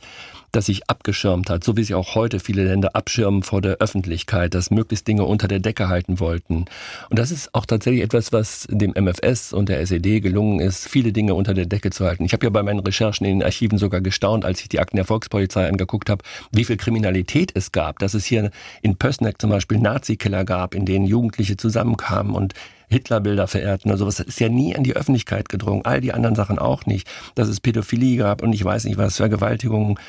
[0.52, 4.54] das sich abgeschirmt hat, so wie sich auch heute viele Länder abschirmen vor der Öffentlichkeit,
[4.54, 6.66] dass möglichst Dinge unter der Decke halten wollten.
[7.10, 11.12] Und das ist auch tatsächlich etwas, was dem MFS und der SED gelungen ist, viele
[11.12, 12.26] Dinge unter der Decke zu halten.
[12.26, 14.98] Ich habe ja bei meinen Recherchen in den Archiven sogar gestaunt, als ich die Akten
[14.98, 19.50] der Volkspolizei angeguckt habe, wie viel Kriminalität es gab, dass es hier in Pößneck zum
[19.50, 22.54] Beispiel Nazi-Killer gab, in denen Jugendliche zusammenkamen und
[22.90, 24.16] Hitlerbilder verehrten oder sowas.
[24.18, 25.86] Das ist ja nie an die Öffentlichkeit gedrungen.
[25.86, 27.08] All die anderen Sachen auch nicht.
[27.36, 30.00] Dass es Pädophilie gab und ich weiß nicht was, Vergewaltigungen,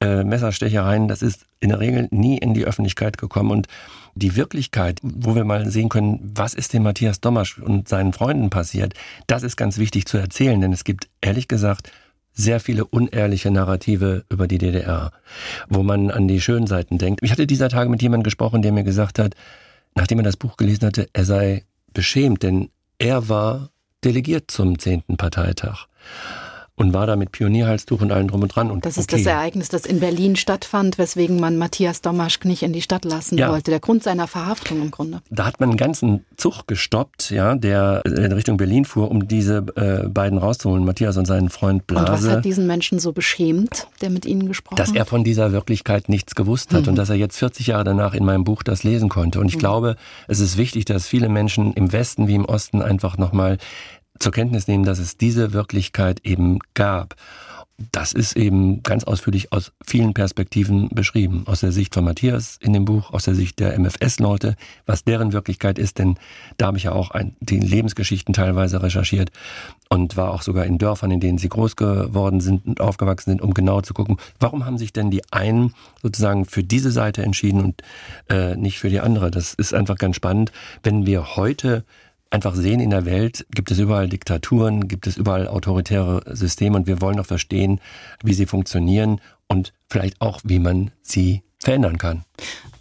[0.00, 3.50] äh, Messerstechereien, das ist in der Regel nie in die Öffentlichkeit gekommen.
[3.50, 3.66] Und
[4.14, 8.50] die Wirklichkeit, wo wir mal sehen können, was ist dem Matthias Dommasch und seinen Freunden
[8.50, 8.94] passiert,
[9.26, 11.92] das ist ganz wichtig zu erzählen, denn es gibt ehrlich gesagt
[12.32, 15.12] sehr viele unehrliche Narrative über die DDR,
[15.68, 17.20] wo man an die schönen Seiten denkt.
[17.22, 19.34] Ich hatte dieser Tage mit jemandem gesprochen, der mir gesagt hat,
[19.94, 23.70] nachdem er das Buch gelesen hatte, er sei beschämt, denn er war
[24.04, 25.16] delegiert zum 10.
[25.16, 25.86] Parteitag
[26.80, 28.70] und war da mit Pionierhalstuch und allem drum und dran.
[28.70, 29.22] Und das ist okay.
[29.22, 33.36] das Ereignis, das in Berlin stattfand, weswegen man Matthias Domaschk nicht in die Stadt lassen
[33.36, 33.50] ja.
[33.50, 33.70] wollte.
[33.70, 35.20] Der Grund seiner Verhaftung im Grunde.
[35.28, 39.58] Da hat man einen ganzen Zug gestoppt, ja, der in Richtung Berlin fuhr, um diese
[39.76, 42.06] äh, beiden rauszuholen, Matthias und seinen Freund Blase.
[42.06, 44.88] Und was hat diesen Menschen so beschämt, der mit Ihnen gesprochen hat?
[44.88, 46.88] Dass er von dieser Wirklichkeit nichts gewusst hat mhm.
[46.88, 49.38] und dass er jetzt 40 Jahre danach in meinem Buch das lesen konnte.
[49.38, 49.60] Und ich mhm.
[49.60, 49.96] glaube,
[50.28, 53.58] es ist wichtig, dass viele Menschen im Westen wie im Osten einfach nochmal
[54.20, 57.16] zur Kenntnis nehmen, dass es diese Wirklichkeit eben gab.
[57.92, 61.44] Das ist eben ganz ausführlich aus vielen Perspektiven beschrieben.
[61.46, 65.32] Aus der Sicht von Matthias in dem Buch, aus der Sicht der MFS-Leute, was deren
[65.32, 66.18] Wirklichkeit ist, denn
[66.58, 69.30] da habe ich ja auch ein, die Lebensgeschichten teilweise recherchiert
[69.88, 73.40] und war auch sogar in Dörfern, in denen sie groß geworden sind und aufgewachsen sind,
[73.40, 77.64] um genau zu gucken, warum haben sich denn die einen sozusagen für diese Seite entschieden
[77.64, 77.82] und
[78.28, 79.30] äh, nicht für die andere.
[79.30, 80.52] Das ist einfach ganz spannend,
[80.82, 81.84] wenn wir heute
[82.30, 86.86] einfach sehen in der Welt, gibt es überall Diktaturen, gibt es überall autoritäre Systeme und
[86.86, 87.80] wir wollen doch verstehen,
[88.22, 92.24] wie sie funktionieren und vielleicht auch, wie man sie verändern kann.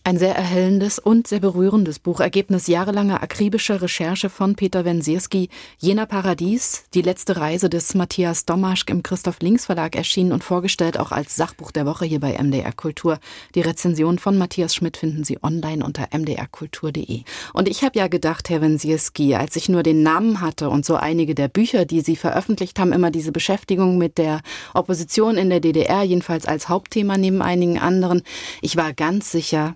[0.10, 5.50] Ein sehr erhellendes und sehr berührendes Buch, Ergebnis jahrelanger akribischer Recherche von Peter Wensierski.
[5.78, 10.98] Jener Paradies, die letzte Reise des Matthias Domaschk im Christoph Links Verlag erschienen und vorgestellt
[10.98, 13.20] auch als Sachbuch der Woche hier bei MDR Kultur.
[13.54, 17.22] Die Rezension von Matthias Schmidt finden Sie online unter mdrkultur.de.
[17.54, 20.96] Und ich habe ja gedacht, Herr Wensierski, als ich nur den Namen hatte und so
[20.96, 24.42] einige der Bücher, die Sie veröffentlicht haben, immer diese Beschäftigung mit der
[24.74, 28.24] Opposition in der DDR, jedenfalls als Hauptthema neben einigen anderen,
[28.64, 29.76] ich war ganz sicher,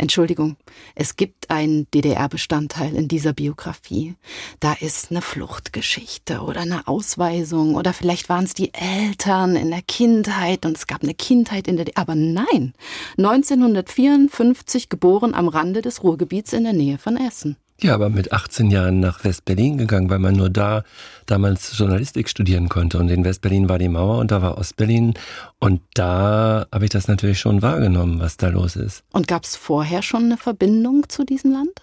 [0.00, 0.56] Entschuldigung,
[0.94, 4.14] es gibt einen DDR-Bestandteil in dieser Biografie.
[4.58, 9.82] Da ist eine Fluchtgeschichte oder eine Ausweisung oder vielleicht waren es die Eltern in der
[9.82, 12.00] Kindheit und es gab eine Kindheit in der DDR.
[12.00, 12.72] Aber nein,
[13.18, 17.58] 1954 geboren am Rande des Ruhrgebiets in der Nähe von Essen.
[17.82, 20.84] Ja, aber mit 18 Jahren nach West-Berlin gegangen, weil man nur da
[21.24, 22.98] damals Journalistik studieren konnte.
[22.98, 25.14] Und in West-Berlin war die Mauer und da war Ost-Berlin.
[25.60, 29.02] Und da habe ich das natürlich schon wahrgenommen, was da los ist.
[29.12, 31.80] Und gab es vorher schon eine Verbindung zu diesem Land?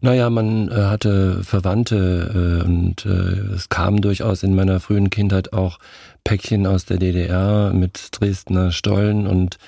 [0.00, 5.52] Naja, man äh, hatte Verwandte äh, und äh, es kamen durchaus in meiner frühen Kindheit
[5.52, 5.78] auch
[6.24, 9.58] Päckchen aus der DDR mit Dresdner Stollen und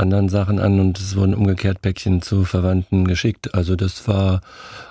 [0.00, 3.54] anderen Sachen an und es wurden umgekehrt Päckchen zu Verwandten geschickt.
[3.54, 4.40] Also das war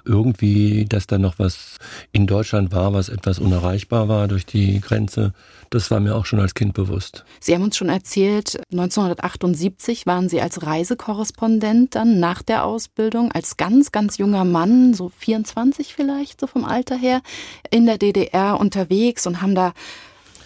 [0.05, 1.77] irgendwie, dass da noch was
[2.11, 5.33] in Deutschland war, was etwas unerreichbar war durch die Grenze.
[5.69, 7.25] Das war mir auch schon als Kind bewusst.
[7.39, 13.57] Sie haben uns schon erzählt, 1978 waren Sie als Reisekorrespondent dann nach der Ausbildung als
[13.57, 17.21] ganz, ganz junger Mann, so 24 vielleicht, so vom Alter her,
[17.69, 19.73] in der DDR unterwegs und haben da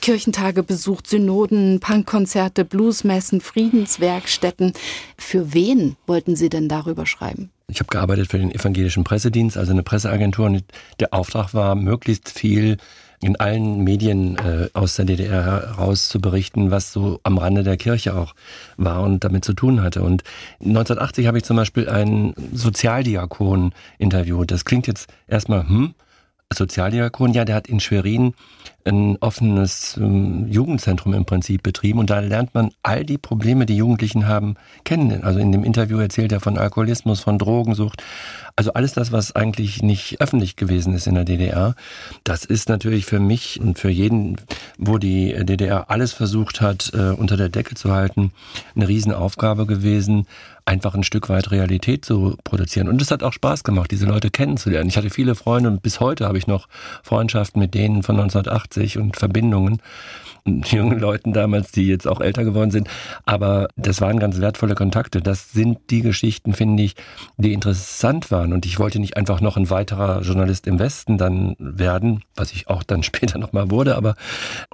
[0.03, 4.73] Kirchentage besucht, Synoden, Punkkonzerte, Bluesmessen, Friedenswerkstätten.
[5.17, 7.51] Für wen wollten Sie denn darüber schreiben?
[7.69, 10.47] Ich habe gearbeitet für den evangelischen Pressedienst, also eine Presseagentur.
[10.47, 10.65] Und
[10.99, 12.75] der Auftrag war, möglichst viel
[13.21, 17.77] in allen Medien äh, aus der DDR heraus zu berichten, was so am Rande der
[17.77, 18.35] Kirche auch
[18.75, 20.01] war und damit zu tun hatte.
[20.01, 20.25] Und
[20.59, 24.51] 1980 habe ich zum Beispiel einen Sozialdiakon interviewt.
[24.51, 25.93] Das klingt jetzt erstmal, hm,
[26.57, 28.33] Sozialdiakon, ja, der hat in Schwerin
[28.85, 33.77] ein offenes ähm, Jugendzentrum im Prinzip betrieben und da lernt man all die Probleme, die
[33.77, 35.23] Jugendlichen haben, kennen.
[35.23, 38.03] Also in dem Interview erzählt er von Alkoholismus, von Drogensucht,
[38.55, 41.75] also alles das, was eigentlich nicht öffentlich gewesen ist in der DDR.
[42.23, 44.37] Das ist natürlich für mich und für jeden,
[44.77, 48.31] wo die DDR alles versucht hat, äh, unter der Decke zu halten,
[48.75, 50.27] eine Riesenaufgabe gewesen,
[50.65, 52.87] einfach ein Stück weit Realität zu produzieren.
[52.87, 54.89] Und es hat auch Spaß gemacht, diese Leute kennenzulernen.
[54.89, 56.67] Ich hatte viele Freunde und bis heute habe ich noch
[57.03, 59.81] Freundschaften mit denen von 1980 und Verbindungen
[60.45, 62.89] jungen Leuten damals, die jetzt auch älter geworden sind.
[63.25, 65.21] Aber das waren ganz wertvolle Kontakte.
[65.21, 66.95] Das sind die Geschichten, finde ich,
[67.37, 68.53] die interessant waren.
[68.53, 72.67] Und ich wollte nicht einfach noch ein weiterer Journalist im Westen dann werden, was ich
[72.67, 73.95] auch dann später nochmal wurde.
[73.95, 74.15] Aber,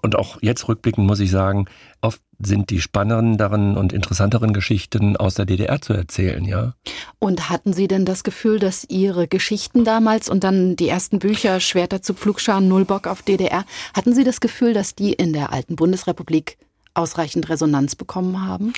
[0.02, 1.65] und auch jetzt rückblickend muss ich sagen,
[2.02, 6.73] oft sind die spannenderen und interessanteren Geschichten aus der DDR zu erzählen, ja.
[7.19, 11.60] Und hatten Sie denn das Gefühl, dass Ihre Geschichten damals und dann die ersten Bücher
[11.60, 15.75] Schwerter zu Pflugscharen, Nullbock auf DDR, hatten Sie das Gefühl, dass die in der alten
[15.75, 16.58] Bundesrepublik
[16.93, 18.73] ausreichend Resonanz bekommen haben?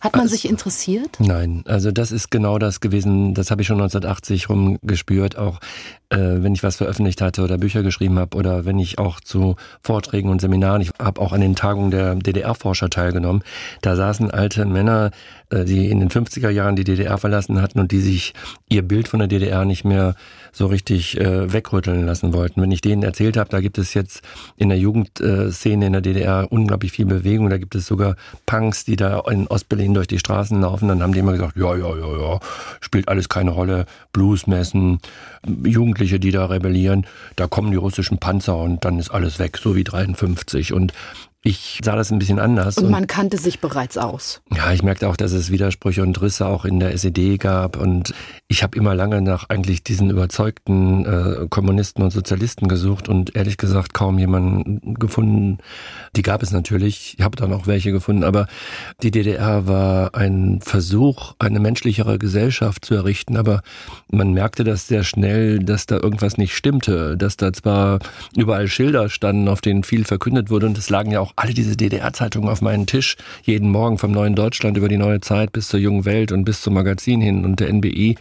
[0.00, 1.18] Hat man also, sich interessiert?
[1.18, 5.58] Nein, also das ist genau das gewesen, das habe ich schon 1980 rumgespürt, auch
[6.10, 9.56] äh, wenn ich was veröffentlicht hatte oder Bücher geschrieben habe oder wenn ich auch zu
[9.82, 13.42] Vorträgen und Seminaren, ich habe auch an den Tagungen der DDR-Forscher teilgenommen,
[13.82, 15.10] da saßen alte Männer,
[15.50, 18.34] äh, die in den 50er Jahren die DDR verlassen hatten und die sich
[18.68, 20.14] ihr Bild von der DDR nicht mehr
[20.58, 22.60] so richtig äh, wegrütteln lassen wollten.
[22.60, 24.22] Wenn ich denen erzählt habe, da gibt es jetzt
[24.56, 28.96] in der Jugendszene in der DDR unglaublich viel Bewegung, da gibt es sogar Punks, die
[28.96, 32.18] da in Ostberlin durch die Straßen laufen, dann haben die immer gesagt, ja, ja, ja,
[32.18, 32.40] ja,
[32.80, 34.98] spielt alles keine Rolle, Bluesmessen,
[35.64, 39.76] Jugendliche, die da rebellieren, da kommen die russischen Panzer und dann ist alles weg, so
[39.76, 40.92] wie 53 und
[41.44, 42.78] ich sah das ein bisschen anders.
[42.78, 44.42] Und man kannte sich bereits aus.
[44.54, 47.76] Ja, ich merkte auch, dass es Widersprüche und Risse auch in der SED gab.
[47.76, 48.12] Und
[48.48, 53.56] ich habe immer lange nach eigentlich diesen überzeugten äh, Kommunisten und Sozialisten gesucht und ehrlich
[53.56, 55.58] gesagt kaum jemanden gefunden.
[56.16, 57.14] Die gab es natürlich.
[57.18, 58.24] Ich habe dann auch welche gefunden.
[58.24, 58.48] Aber
[59.04, 63.36] die DDR war ein Versuch, eine menschlichere Gesellschaft zu errichten.
[63.36, 63.62] Aber
[64.10, 67.16] man merkte das sehr schnell, dass da irgendwas nicht stimmte.
[67.16, 68.00] Dass da zwar
[68.36, 70.66] überall Schilder standen, auf denen viel verkündet wurde.
[70.66, 74.34] Und es lagen ja auch alle diese DDR-Zeitungen auf meinen Tisch, jeden Morgen vom Neuen
[74.34, 77.60] Deutschland über die Neue Zeit bis zur Jungen Welt und bis zum Magazin hin und
[77.60, 78.16] der NBI.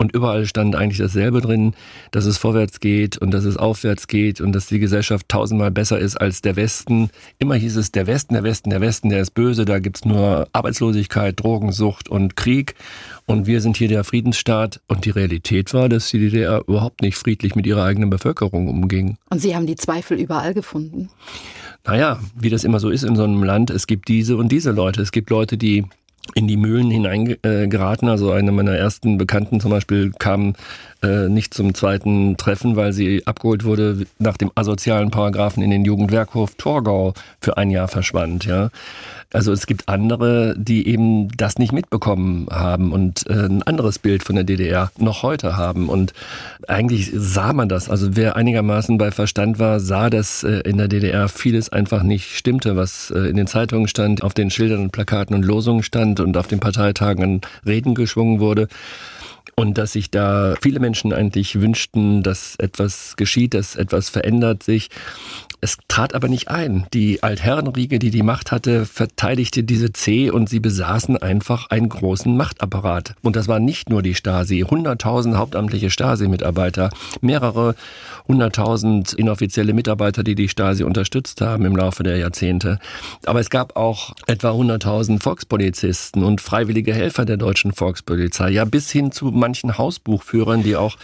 [0.00, 1.74] Und überall stand eigentlich dasselbe drin,
[2.12, 5.98] dass es vorwärts geht und dass es aufwärts geht und dass die Gesellschaft tausendmal besser
[5.98, 7.10] ist als der Westen.
[7.40, 10.46] Immer hieß es, der Westen, der Westen, der Westen, der ist böse, da gibt's nur
[10.52, 12.76] Arbeitslosigkeit, Drogensucht und Krieg.
[13.26, 14.80] Und wir sind hier der Friedensstaat.
[14.86, 19.16] Und die Realität war, dass die DDR überhaupt nicht friedlich mit ihrer eigenen Bevölkerung umging.
[19.30, 21.10] Und Sie haben die Zweifel überall gefunden
[21.86, 24.72] naja, wie das immer so ist in so einem Land, es gibt diese und diese
[24.72, 25.00] Leute.
[25.00, 25.84] Es gibt Leute, die
[26.34, 28.08] in die Mühlen hineingeraten.
[28.08, 30.54] Also eine meiner ersten Bekannten zum Beispiel kam
[31.02, 35.84] äh, nicht zum zweiten Treffen, weil sie abgeholt wurde nach dem asozialen Paragraphen in den
[35.84, 38.44] Jugendwerkhof Torgau für ein Jahr verschwand.
[38.44, 38.70] Ja,
[39.32, 44.22] also es gibt andere, die eben das nicht mitbekommen haben und äh, ein anderes Bild
[44.22, 45.90] von der DDR noch heute haben.
[45.90, 46.14] Und
[46.66, 47.90] eigentlich sah man das.
[47.90, 52.36] Also wer einigermaßen bei Verstand war, sah, dass äh, in der DDR vieles einfach nicht
[52.38, 56.20] stimmte, was äh, in den Zeitungen stand, auf den Schildern und Plakaten und Losungen stand
[56.20, 58.68] und auf den Parteitagen an Reden geschwungen wurde
[59.58, 64.88] und dass sich da viele Menschen eigentlich wünschten, dass etwas geschieht, dass etwas verändert sich.
[65.60, 66.86] Es trat aber nicht ein.
[66.92, 72.36] Die Altherrenriege, die die Macht hatte, verteidigte diese C und sie besaßen einfach einen großen
[72.36, 73.16] Machtapparat.
[73.22, 74.62] Und das war nicht nur die Stasi.
[74.62, 76.90] 100.000 hauptamtliche Stasi-Mitarbeiter,
[77.22, 77.74] mehrere
[78.28, 82.78] 100.000 inoffizielle Mitarbeiter, die die Stasi unterstützt haben im Laufe der Jahrzehnte.
[83.26, 88.50] Aber es gab auch etwa 100.000 Volkspolizisten und freiwillige Helfer der deutschen Volkspolizei.
[88.50, 90.96] Ja, bis hin zu manchen Hausbuchführern, die auch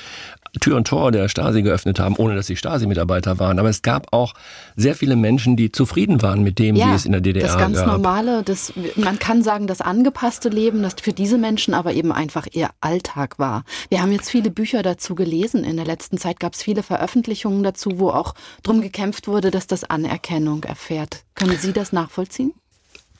[0.60, 3.58] Tür und Tor der Stasi geöffnet haben, ohne dass sie Stasi-Mitarbeiter waren.
[3.58, 4.34] Aber es gab auch
[4.76, 7.52] sehr viele Menschen, die zufrieden waren mit dem, ja, wie es in der DDR war.
[7.52, 7.86] Das ganz gab.
[7.86, 12.46] normale, das, man kann sagen, das angepasste Leben, das für diese Menschen aber eben einfach
[12.52, 13.64] ihr Alltag war.
[13.88, 15.64] Wir haben jetzt viele Bücher dazu gelesen.
[15.64, 19.66] In der letzten Zeit gab es viele Veröffentlichungen dazu, wo auch drum gekämpft wurde, dass
[19.66, 21.24] das Anerkennung erfährt.
[21.34, 22.52] Können Sie das nachvollziehen?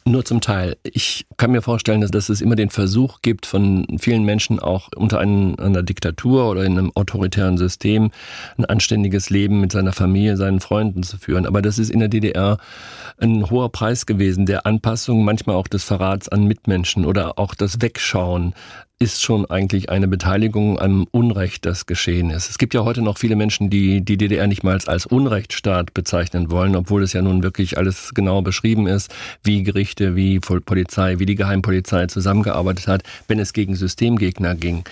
[0.06, 0.76] Nur zum Teil.
[0.82, 4.90] Ich kann mir vorstellen, dass, dass es immer den Versuch gibt von vielen Menschen auch
[4.94, 8.10] unter einem, einer Diktatur oder in einem autoritären System
[8.58, 11.46] ein anständiges Leben mit seiner Familie, seinen Freunden zu führen.
[11.46, 12.58] Aber das ist in der DDR
[13.18, 17.80] ein hoher Preis gewesen, der Anpassung, manchmal auch des Verrats an Mitmenschen oder auch das
[17.80, 18.52] Wegschauen.
[19.00, 22.48] Ist schon eigentlich eine Beteiligung am Unrecht, das geschehen ist.
[22.48, 26.50] Es gibt ja heute noch viele Menschen, die die DDR nicht mal als Unrechtsstaat bezeichnen
[26.50, 31.26] wollen, obwohl es ja nun wirklich alles genau beschrieben ist, wie Gerichte, wie Polizei, wie
[31.26, 34.84] die Geheimpolizei zusammengearbeitet hat, wenn es gegen Systemgegner ging.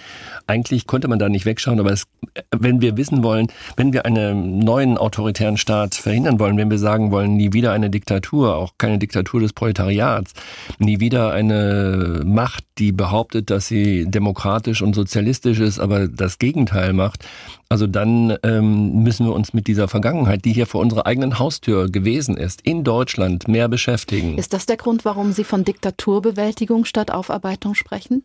[0.48, 2.04] Eigentlich konnte man da nicht wegschauen, aber es,
[2.50, 7.12] wenn wir wissen wollen, wenn wir einen neuen autoritären Staat verhindern wollen, wenn wir sagen
[7.12, 10.32] wollen, nie wieder eine Diktatur, auch keine Diktatur des Proletariats,
[10.78, 16.92] nie wieder eine Macht, die behauptet, dass sie demokratisch und sozialistisch ist, aber das Gegenteil
[16.92, 17.24] macht,
[17.68, 21.90] also dann ähm, müssen wir uns mit dieser Vergangenheit, die hier vor unserer eigenen Haustür
[21.90, 24.36] gewesen ist, in Deutschland mehr beschäftigen.
[24.38, 28.24] Ist das der Grund, warum Sie von Diktaturbewältigung statt Aufarbeitung sprechen?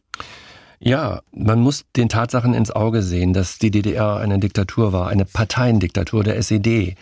[0.79, 5.25] Ja, man muss den Tatsachen ins Auge sehen, dass die DDR eine Diktatur war, eine
[5.25, 6.95] Parteiendiktatur der SED.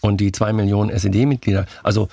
[0.00, 2.08] Und die zwei Millionen SED-Mitglieder, also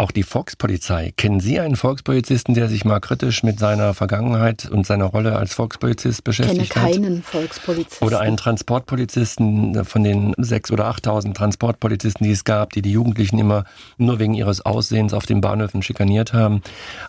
[0.00, 1.12] auch die Volkspolizei.
[1.16, 5.54] Kennen Sie einen Volkspolizisten, der sich mal kritisch mit seiner Vergangenheit und seiner Rolle als
[5.54, 6.88] Volkspolizist beschäftigt hat?
[6.88, 8.06] Ich kenne keinen Volkspolizisten.
[8.06, 13.40] Oder einen Transportpolizisten von den sechs oder achttausend Transportpolizisten, die es gab, die die Jugendlichen
[13.40, 13.64] immer
[13.96, 16.62] nur wegen ihres Aussehens auf den Bahnhöfen schikaniert haben.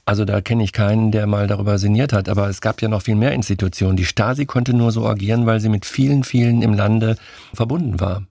[0.05, 2.27] Also da kenne ich keinen, der mal darüber sinniert hat.
[2.27, 3.97] Aber es gab ja noch viel mehr Institutionen.
[3.97, 7.17] Die Stasi konnte nur so agieren, weil sie mit vielen, vielen im Lande
[7.53, 8.23] verbunden war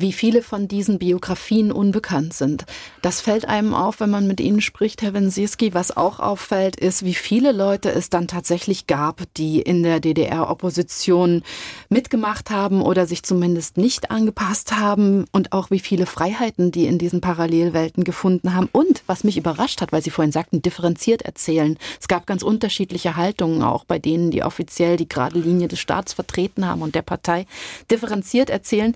[0.00, 2.64] wie viele von diesen Biografien unbekannt sind.
[3.02, 5.74] Das fällt einem auf, wenn man mit ihnen spricht, Herr Wensierski.
[5.74, 11.42] Was auch auffällt, ist, wie viele Leute es dann tatsächlich gab, die in der DDR-Opposition
[11.88, 16.98] mitgemacht haben oder sich zumindest nicht angepasst haben und auch wie viele Freiheiten die in
[16.98, 18.68] diesen Parallelwelten gefunden haben.
[18.72, 21.78] Und was mich überrascht hat, weil Sie vorhin sagten, differenziert erzählen.
[22.00, 26.12] Es gab ganz unterschiedliche Haltungen auch bei denen, die offiziell die gerade Linie des Staats
[26.12, 27.46] vertreten haben und der Partei.
[27.90, 28.94] Differenziert erzählen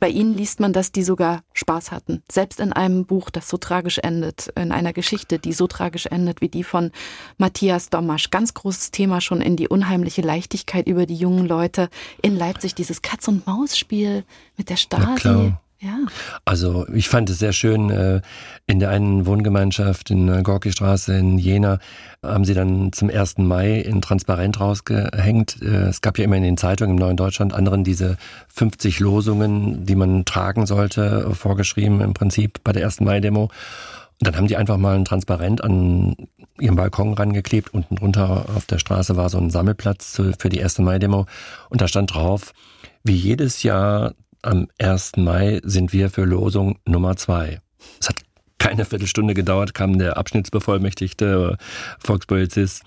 [0.00, 2.22] bei ihnen liest man, dass die sogar Spaß hatten.
[2.30, 6.40] Selbst in einem Buch, das so tragisch endet, in einer Geschichte, die so tragisch endet
[6.40, 6.90] wie die von
[7.38, 8.30] Matthias Domasch.
[8.30, 11.90] Ganz großes Thema schon in die unheimliche Leichtigkeit über die jungen Leute
[12.22, 12.74] in Leipzig.
[12.74, 14.24] Dieses Katz-und-Maus-Spiel
[14.56, 15.52] mit der Stasi.
[15.82, 15.96] Ja.
[16.44, 18.20] Also ich fand es sehr schön, äh,
[18.66, 21.78] in der einen Wohngemeinschaft in der Gorki-Straße in Jena
[22.22, 23.38] haben sie dann zum 1.
[23.38, 25.62] Mai in Transparent rausgehängt.
[25.62, 29.86] Äh, es gab ja immer in den Zeitungen im Neuen Deutschland anderen diese 50 Losungen,
[29.86, 33.00] die man tragen sollte, vorgeschrieben im Prinzip bei der 1.
[33.00, 33.44] Mai-Demo.
[33.44, 33.50] Und
[34.26, 36.14] dann haben die einfach mal ein Transparent an
[36.58, 37.72] ihrem Balkon rangeklebt.
[37.72, 40.80] Unten drunter auf der Straße war so ein Sammelplatz für die 1.
[40.80, 41.24] Mai-Demo.
[41.70, 42.52] Und da stand drauf,
[43.02, 45.16] wie jedes Jahr am 1.
[45.16, 47.60] Mai sind wir für Losung Nummer zwei.
[48.00, 48.16] Es hat
[48.58, 51.56] keine Viertelstunde gedauert, kam der Abschnittsbevollmächtigte
[51.98, 52.82] Volkspolizist.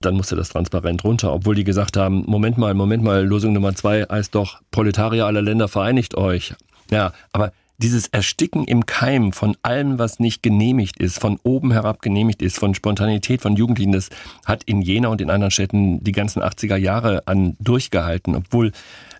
[0.00, 3.74] Dann musste das transparent runter, obwohl die gesagt haben, Moment mal, Moment mal, Losung Nummer
[3.74, 6.54] zwei heißt doch, Proletarier aller Länder vereinigt euch.
[6.90, 12.02] Ja, aber dieses Ersticken im Keim von allem, was nicht genehmigt ist, von oben herab
[12.02, 14.10] genehmigt ist, von Spontanität von Jugendlichen, das
[14.44, 18.72] hat in Jena und in anderen Städten die ganzen 80er Jahre an durchgehalten, obwohl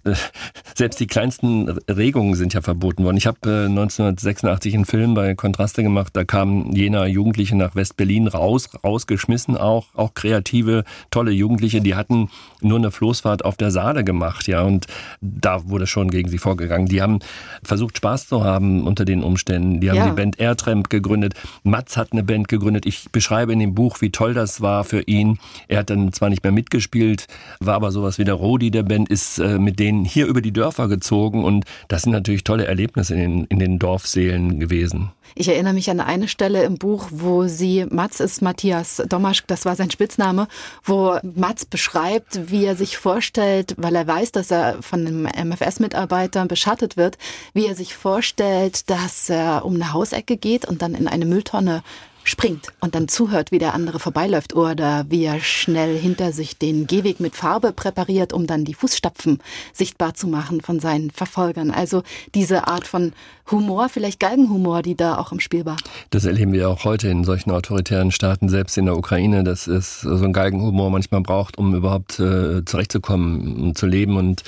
[0.74, 3.16] selbst die kleinsten Regungen sind ja verboten worden.
[3.16, 8.28] Ich habe äh, 1986 einen Film bei Kontraste gemacht, da kamen jener Jugendliche nach West-Berlin
[8.28, 14.04] raus, rausgeschmissen auch, auch kreative, tolle Jugendliche, die hatten nur eine Floßfahrt auf der Saale
[14.04, 14.86] gemacht, ja, und
[15.20, 16.86] da wurde schon gegen sie vorgegangen.
[16.86, 17.20] Die haben
[17.62, 19.80] versucht, Spaß zu haben unter den Umständen.
[19.80, 20.08] Die haben ja.
[20.08, 21.34] die Band Airtramp gegründet.
[21.62, 22.86] Mats hat eine Band gegründet.
[22.86, 25.38] Ich beschreibe in dem Buch, wie toll das war für ihn.
[25.68, 27.26] Er hat dann zwar nicht mehr mitgespielt,
[27.60, 30.40] war aber sowas wie der Rodi der Band, ist äh, mit denen den hier über
[30.40, 35.10] die Dörfer gezogen und das sind natürlich tolle Erlebnisse in den, in den Dorfseelen gewesen.
[35.34, 39.64] Ich erinnere mich an eine Stelle im Buch, wo sie, Mats ist Matthias Domaschk, das
[39.64, 40.46] war sein Spitzname,
[40.84, 46.46] wo Mats beschreibt, wie er sich vorstellt, weil er weiß, dass er von einem MFS-Mitarbeiter
[46.46, 47.18] beschattet wird,
[47.52, 51.82] wie er sich vorstellt, dass er um eine Hausecke geht und dann in eine Mülltonne
[52.24, 56.86] springt und dann zuhört, wie der andere vorbeiläuft oder wie er schnell hinter sich den
[56.86, 59.38] Gehweg mit Farbe präpariert, um dann die Fußstapfen
[59.72, 61.70] sichtbar zu machen von seinen Verfolgern.
[61.70, 62.02] Also
[62.34, 63.12] diese Art von
[63.50, 65.76] Humor, vielleicht Galgenhumor, die da auch im Spiel war.
[66.10, 70.00] Das erleben wir auch heute in solchen autoritären Staaten, selbst in der Ukraine, dass es
[70.00, 74.42] so ein Galgenhumor manchmal braucht, um überhaupt äh, zurechtzukommen und zu leben und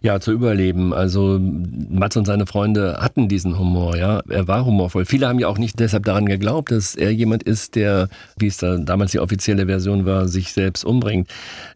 [0.00, 0.92] ja, zu überleben.
[0.92, 4.20] Also Mats und seine Freunde hatten diesen Humor, ja.
[4.28, 5.04] Er war humorvoll.
[5.04, 8.08] Viele haben ja auch nicht deshalb daran geglaubt, dass er jemand ist, der,
[8.38, 11.28] wie es da damals die offizielle Version war, sich selbst umbringt.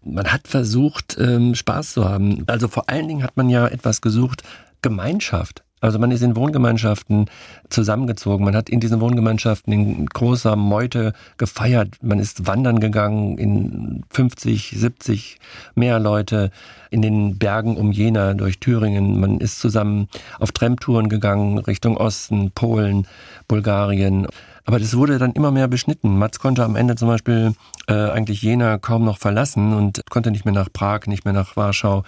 [0.05, 2.45] Man hat versucht, ähm, Spaß zu haben.
[2.47, 4.43] Also vor allen Dingen hat man ja etwas gesucht,
[4.83, 5.63] Gemeinschaft.
[5.83, 7.27] Also man ist in Wohngemeinschaften
[7.69, 8.45] zusammengezogen.
[8.45, 11.97] Man hat in diesen Wohngemeinschaften in großer Meute gefeiert.
[12.03, 15.39] Man ist wandern gegangen in 50, 70
[15.75, 16.53] mehr Leute
[16.91, 19.19] in den Bergen um Jena durch Thüringen.
[19.19, 23.09] Man ist zusammen auf Tramtouren gegangen Richtung Osten, Polen,
[23.49, 24.29] Bulgarien.
[24.65, 26.19] Aber das wurde dann immer mehr beschnitten.
[26.19, 27.55] Mats konnte am Ende zum Beispiel
[27.89, 31.57] äh, eigentlich Jena kaum noch verlassen und konnte nicht mehr nach Prag, nicht mehr nach
[31.57, 32.05] Warschau.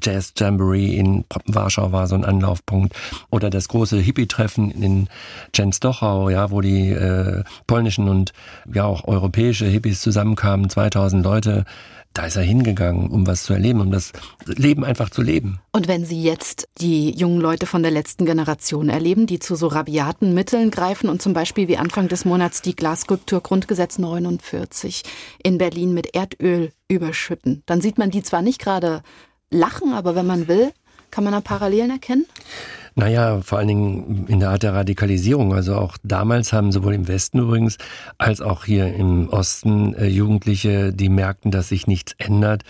[0.00, 2.94] Jazz Jamboree in Warschau war so ein Anlaufpunkt.
[3.30, 5.08] Oder das große Hippie-Treffen in
[5.52, 8.32] Częstochow, ja, wo die äh, polnischen und
[8.72, 11.64] ja auch europäische Hippies zusammenkamen, 2000 Leute
[12.18, 14.12] da ist er hingegangen, um was zu erleben, um das
[14.44, 15.60] Leben einfach zu leben.
[15.70, 19.68] Und wenn Sie jetzt die jungen Leute von der letzten Generation erleben, die zu so
[19.68, 25.04] rabiaten Mitteln greifen und zum Beispiel wie Anfang des Monats die Glasskulptur Grundgesetz 49
[25.44, 29.04] in Berlin mit Erdöl überschütten, dann sieht man die zwar nicht gerade
[29.52, 30.72] lachen, aber wenn man will,
[31.12, 32.26] kann man da Parallelen erkennen?
[32.98, 35.54] Naja, vor allen Dingen in der Art der Radikalisierung.
[35.54, 37.78] Also auch damals haben sowohl im Westen übrigens
[38.18, 42.64] als auch hier im Osten äh, Jugendliche, die merkten, dass sich nichts ändert,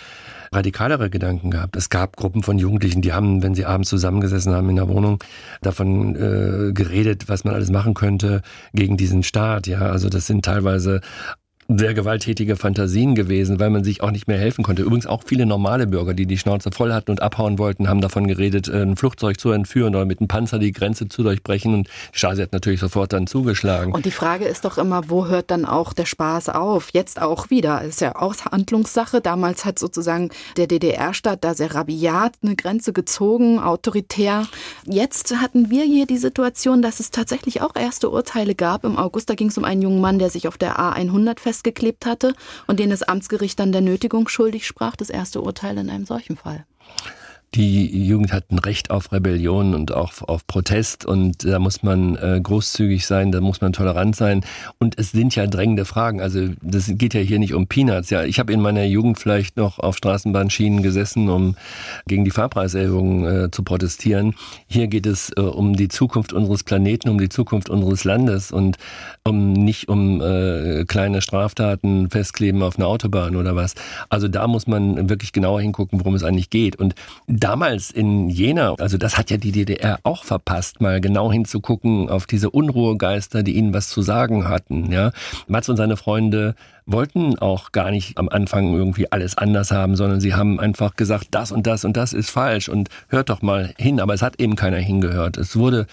[0.53, 1.77] radikalere Gedanken gehabt.
[1.77, 5.25] Es gab Gruppen von Jugendlichen, die haben, wenn sie abends zusammengesessen haben in der Wohnung,
[5.63, 8.43] davon äh, geredet, was man alles machen könnte
[8.75, 9.67] gegen diesen Staat.
[9.67, 11.01] Ja, also das sind teilweise
[11.71, 14.81] sehr gewalttätige Fantasien gewesen, weil man sich auch nicht mehr helfen konnte.
[14.81, 18.27] Übrigens auch viele normale Bürger, die die Schnauze voll hatten und abhauen wollten, haben davon
[18.27, 21.75] geredet, ein Flugzeug zu entführen oder mit einem Panzer die Grenze zu durchbrechen.
[21.75, 23.93] Und Stasi hat natürlich sofort dann zugeschlagen.
[23.93, 26.89] Und die Frage ist doch immer, wo hört dann auch der Spaß auf?
[26.95, 27.83] Jetzt auch wieder.
[27.83, 29.21] Ist ja auch Handlungssache.
[29.21, 34.47] Damals hat sozusagen der DDR-Staat da sehr rabiat eine Grenze gezogen, autoritär.
[34.87, 38.85] Jetzt hatten wir hier die Situation, dass es tatsächlich auch erste Urteile gab.
[38.85, 41.58] Im August, da ging es um einen jungen Mann, der sich auf der A100 fest
[41.59, 42.35] festgeklebt hatte
[42.67, 46.37] und den das Amtsgericht dann der Nötigung schuldig sprach, das erste Urteil in einem solchen
[46.37, 46.65] Fall.
[47.55, 52.15] Die Jugend hat ein Recht auf Rebellion und auch auf Protest und da muss man
[52.17, 54.45] äh, großzügig sein, da muss man tolerant sein
[54.79, 56.21] und es sind ja drängende Fragen.
[56.21, 58.11] Also das geht ja hier nicht um Peanuts.
[58.11, 61.57] Ja, ich habe in meiner Jugend vielleicht noch auf Straßenbahnschienen gesessen, um
[62.07, 64.35] gegen die Fahrpreiserhöhung äh, zu protestieren.
[64.67, 68.77] Hier geht es äh, um die Zukunft unseres Planeten, um die Zukunft unseres Landes und
[69.25, 73.75] um nicht um äh, kleine Straftaten festkleben auf einer Autobahn oder was.
[74.11, 76.95] Also da muss man wirklich genauer hingucken, worum es eigentlich geht und
[77.39, 82.27] damals in Jena, also das hat ja die DDR auch verpasst, mal genau hinzugucken auf
[82.27, 84.91] diese Unruhegeister, die ihnen was zu sagen hatten.
[84.93, 85.13] Ja,
[85.47, 86.55] Mats und seine Freunde
[86.87, 91.29] wollten auch gar nicht am Anfang irgendwie alles anders haben, sondern sie haben einfach gesagt,
[91.33, 94.01] das und das und das ist falsch und hört doch mal hin.
[94.01, 95.37] Aber es hat eben keiner hingehört.
[95.37, 95.87] Es wurde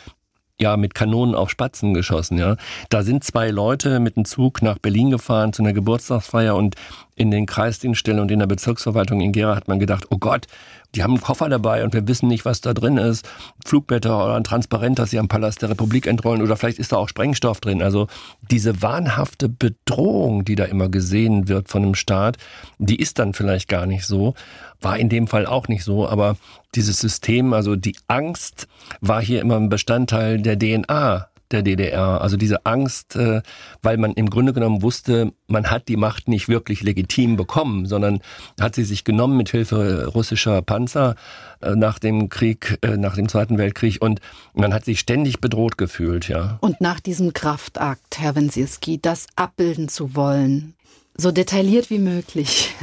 [0.59, 2.55] ja mit Kanonen auf Spatzen geschossen, ja.
[2.89, 6.75] Da sind zwei Leute mit dem Zug nach Berlin gefahren zu einer Geburtstagsfeier und
[7.15, 10.47] in den Kreisdienststellen und in der Bezirksverwaltung in Gera hat man gedacht, oh Gott,
[10.95, 13.27] die haben einen Koffer dabei und wir wissen nicht, was da drin ist.
[13.65, 16.97] Flugblätter oder ein Transparent, das sie am Palast der Republik entrollen oder vielleicht ist da
[16.97, 17.81] auch Sprengstoff drin.
[17.81, 18.07] Also
[18.49, 22.37] diese wahnhafte Bedrohung, die da immer gesehen wird von einem Staat,
[22.77, 24.33] die ist dann vielleicht gar nicht so.
[24.81, 26.37] War in dem Fall auch nicht so, aber
[26.75, 28.67] dieses System, also die Angst
[29.01, 32.21] war hier immer ein Bestandteil der DNA der DDR.
[32.21, 33.41] Also diese Angst, äh,
[33.81, 38.19] weil man im Grunde genommen wusste, man hat die Macht nicht wirklich legitim bekommen, sondern
[38.59, 41.15] hat sie sich genommen mit Hilfe russischer Panzer
[41.61, 44.19] äh, nach dem Krieg, äh, nach dem Zweiten Weltkrieg und
[44.53, 46.57] man hat sich ständig bedroht gefühlt, ja.
[46.61, 50.75] Und nach diesem Kraftakt, Herr Wensierski, das abbilden zu wollen,
[51.15, 52.73] so detailliert wie möglich.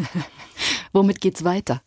[0.92, 1.82] Womit geht's weiter?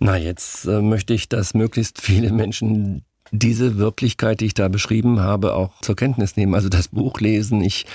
[0.00, 5.20] Na, jetzt äh, möchte ich, dass möglichst viele Menschen diese Wirklichkeit, die ich da beschrieben
[5.20, 6.54] habe, auch zur Kenntnis nehmen.
[6.54, 7.60] Also das Buch lesen.
[7.60, 7.86] Ich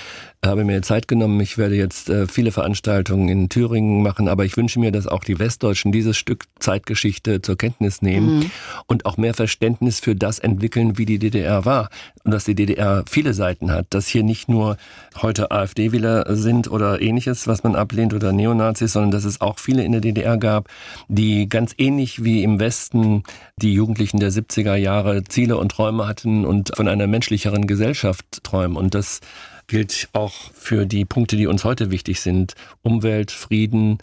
[0.44, 1.40] habe mir Zeit genommen.
[1.40, 5.24] Ich werde jetzt äh, viele Veranstaltungen in Thüringen machen, aber ich wünsche mir, dass auch
[5.24, 8.50] die Westdeutschen dieses Stück Zeitgeschichte zur Kenntnis nehmen mhm.
[8.86, 11.88] und auch mehr Verständnis für das entwickeln, wie die DDR war.
[12.24, 14.76] Und dass die DDR viele Seiten hat, dass hier nicht nur
[15.20, 19.84] heute AfD-Wähler sind oder ähnliches, was man ablehnt oder Neonazis, sondern dass es auch viele
[19.84, 20.68] in der DDR gab,
[21.08, 23.24] die ganz ähnlich wie im Westen
[23.56, 28.76] die Jugendlichen der 70er Jahre Ziele und Träume hatten und von einer menschlicheren Gesellschaft träumen.
[28.76, 29.20] Und das
[29.66, 32.54] gilt auch für die Punkte, die uns heute wichtig sind.
[32.82, 33.98] Umwelt, Frieden.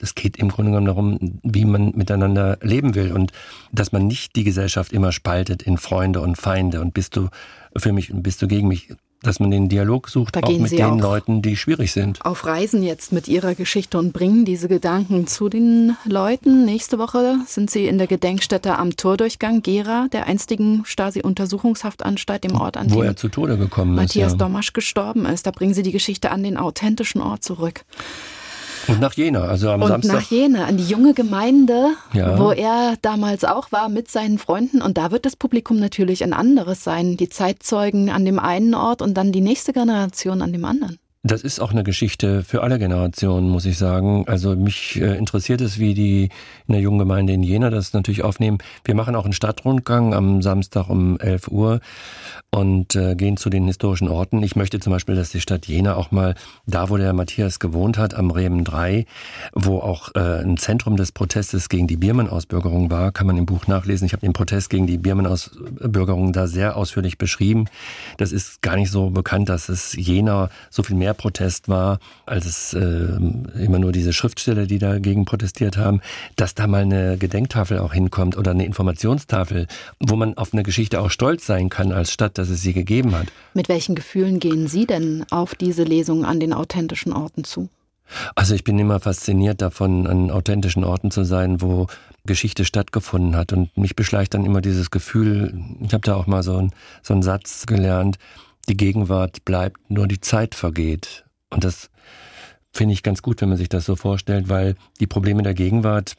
[0.00, 3.32] Es geht im Grunde genommen darum, wie man miteinander leben will und
[3.70, 7.28] dass man nicht die Gesellschaft immer spaltet in Freunde und Feinde und bist du
[7.76, 8.88] für mich und bist du gegen mich
[9.22, 12.24] dass man den Dialog sucht, da auch mit Sie den auch Leuten, die schwierig sind.
[12.24, 16.64] Auf Reisen jetzt mit Ihrer Geschichte und bringen diese Gedanken zu den Leuten.
[16.64, 22.76] Nächste Woche sind Sie in der Gedenkstätte am Tordurchgang Gera, der einstigen Stasi-Untersuchungshaftanstalt im Ort,
[22.76, 24.16] an Wo er zu Tode gekommen Matthias ist.
[24.16, 24.38] Matthias ja.
[24.38, 25.46] Domasch gestorben ist.
[25.46, 27.84] Da bringen Sie die Geschichte an den authentischen Ort zurück.
[28.88, 30.14] Und nach Jena, also am und Samstag.
[30.14, 32.38] nach Jena, an die junge Gemeinde, ja.
[32.38, 34.82] wo er damals auch war mit seinen Freunden.
[34.82, 37.16] Und da wird das Publikum natürlich ein anderes sein.
[37.16, 40.98] Die Zeitzeugen an dem einen Ort und dann die nächste Generation an dem anderen.
[41.24, 44.24] Das ist auch eine Geschichte für alle Generationen, muss ich sagen.
[44.26, 46.30] Also mich äh, interessiert es, wie die
[46.66, 48.58] in der jungen Gemeinde in Jena das natürlich aufnehmen.
[48.84, 51.78] Wir machen auch einen Stadtrundgang am Samstag um 11 Uhr
[52.50, 54.42] und äh, gehen zu den historischen Orten.
[54.42, 56.34] Ich möchte zum Beispiel, dass die Stadt Jena auch mal
[56.66, 59.06] da, wo der Matthias gewohnt hat, am Remen 3,
[59.54, 63.68] wo auch äh, ein Zentrum des Protestes gegen die Biermann-Ausbürgerung war, kann man im Buch
[63.68, 64.06] nachlesen.
[64.06, 67.66] Ich habe den Protest gegen die Biermann-Ausbürgerung da sehr ausführlich beschrieben.
[68.16, 71.98] Das ist gar nicht so bekannt, dass es Jena so viel mehr mehr Protest war,
[72.26, 72.80] als es äh,
[73.62, 76.00] immer nur diese Schriftsteller, die dagegen protestiert haben,
[76.36, 79.66] dass da mal eine Gedenktafel auch hinkommt oder eine Informationstafel,
[80.00, 83.14] wo man auf eine Geschichte auch stolz sein kann als Stadt, dass es sie gegeben
[83.14, 83.26] hat.
[83.54, 87.68] Mit welchen Gefühlen gehen Sie denn auf diese Lesung an den authentischen Orten zu?
[88.34, 91.86] Also ich bin immer fasziniert davon, an authentischen Orten zu sein, wo
[92.24, 93.52] Geschichte stattgefunden hat.
[93.52, 97.14] Und mich beschleicht dann immer dieses Gefühl, ich habe da auch mal so, ein, so
[97.14, 98.18] einen Satz gelernt,
[98.68, 101.24] die Gegenwart bleibt, nur die Zeit vergeht.
[101.50, 101.90] Und das
[102.72, 106.16] finde ich ganz gut, wenn man sich das so vorstellt, weil die Probleme der Gegenwart,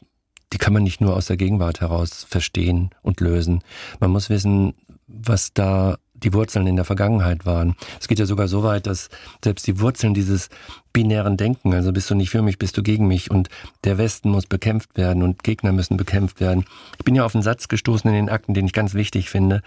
[0.52, 3.62] die kann man nicht nur aus der Gegenwart heraus verstehen und lösen.
[3.98, 4.74] Man muss wissen,
[5.06, 7.76] was da die Wurzeln in der Vergangenheit waren.
[8.00, 9.10] Es geht ja sogar so weit, dass
[9.42, 10.48] selbst die Wurzeln dieses
[10.94, 13.48] binären Denken, also bist du nicht für mich, bist du gegen mich und
[13.82, 16.64] der Westen muss bekämpft werden und Gegner müssen bekämpft werden.
[16.98, 19.60] Ich bin ja auf einen Satz gestoßen in den Akten, den ich ganz wichtig finde,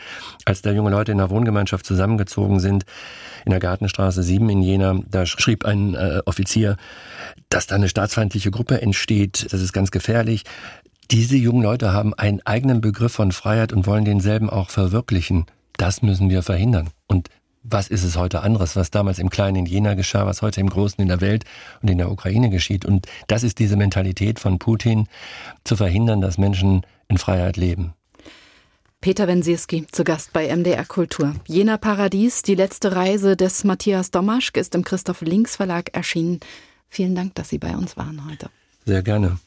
[0.46, 2.86] als da junge Leute in der Wohngemeinschaft zusammengezogen sind,
[3.46, 6.78] in der Gartenstraße 7 in Jena, da schrieb ein äh, Offizier,
[7.50, 10.44] dass da eine staatsfeindliche Gruppe entsteht, das ist ganz gefährlich.
[11.12, 15.46] Diese jungen Leute haben einen eigenen Begriff von Freiheit und wollen denselben auch verwirklichen.
[15.78, 16.90] Das müssen wir verhindern.
[17.08, 17.30] Und
[17.70, 20.70] was ist es heute anderes, was damals im Kleinen in Jena geschah, was heute im
[20.70, 21.44] Großen in der Welt
[21.82, 22.86] und in der Ukraine geschieht.
[22.86, 25.08] Und das ist diese Mentalität von Putin,
[25.64, 27.94] zu verhindern, dass Menschen in Freiheit leben.
[29.02, 31.36] Peter Wensierski zu Gast bei MDR Kultur.
[31.46, 36.40] Jena Paradies, die letzte Reise des Matthias Domaschk ist im Christoph Links Verlag erschienen.
[36.90, 38.50] Vielen Dank, dass Sie bei uns waren heute.
[38.88, 39.38] Sehr gerne.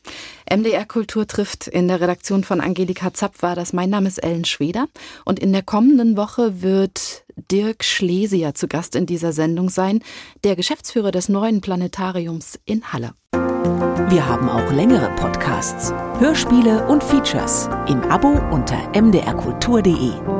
[0.54, 3.72] MDR Kultur trifft in der Redaktion von Angelika Zapp war das.
[3.72, 4.86] Mein Name ist Ellen Schweder
[5.24, 10.00] und in der kommenden Woche wird Dirk Schlesier zu Gast in dieser Sendung sein,
[10.44, 13.12] der Geschäftsführer des neuen Planetariums in Halle.
[13.32, 20.39] Wir haben auch längere Podcasts, Hörspiele und Features im Abo unter mdrkultur.de.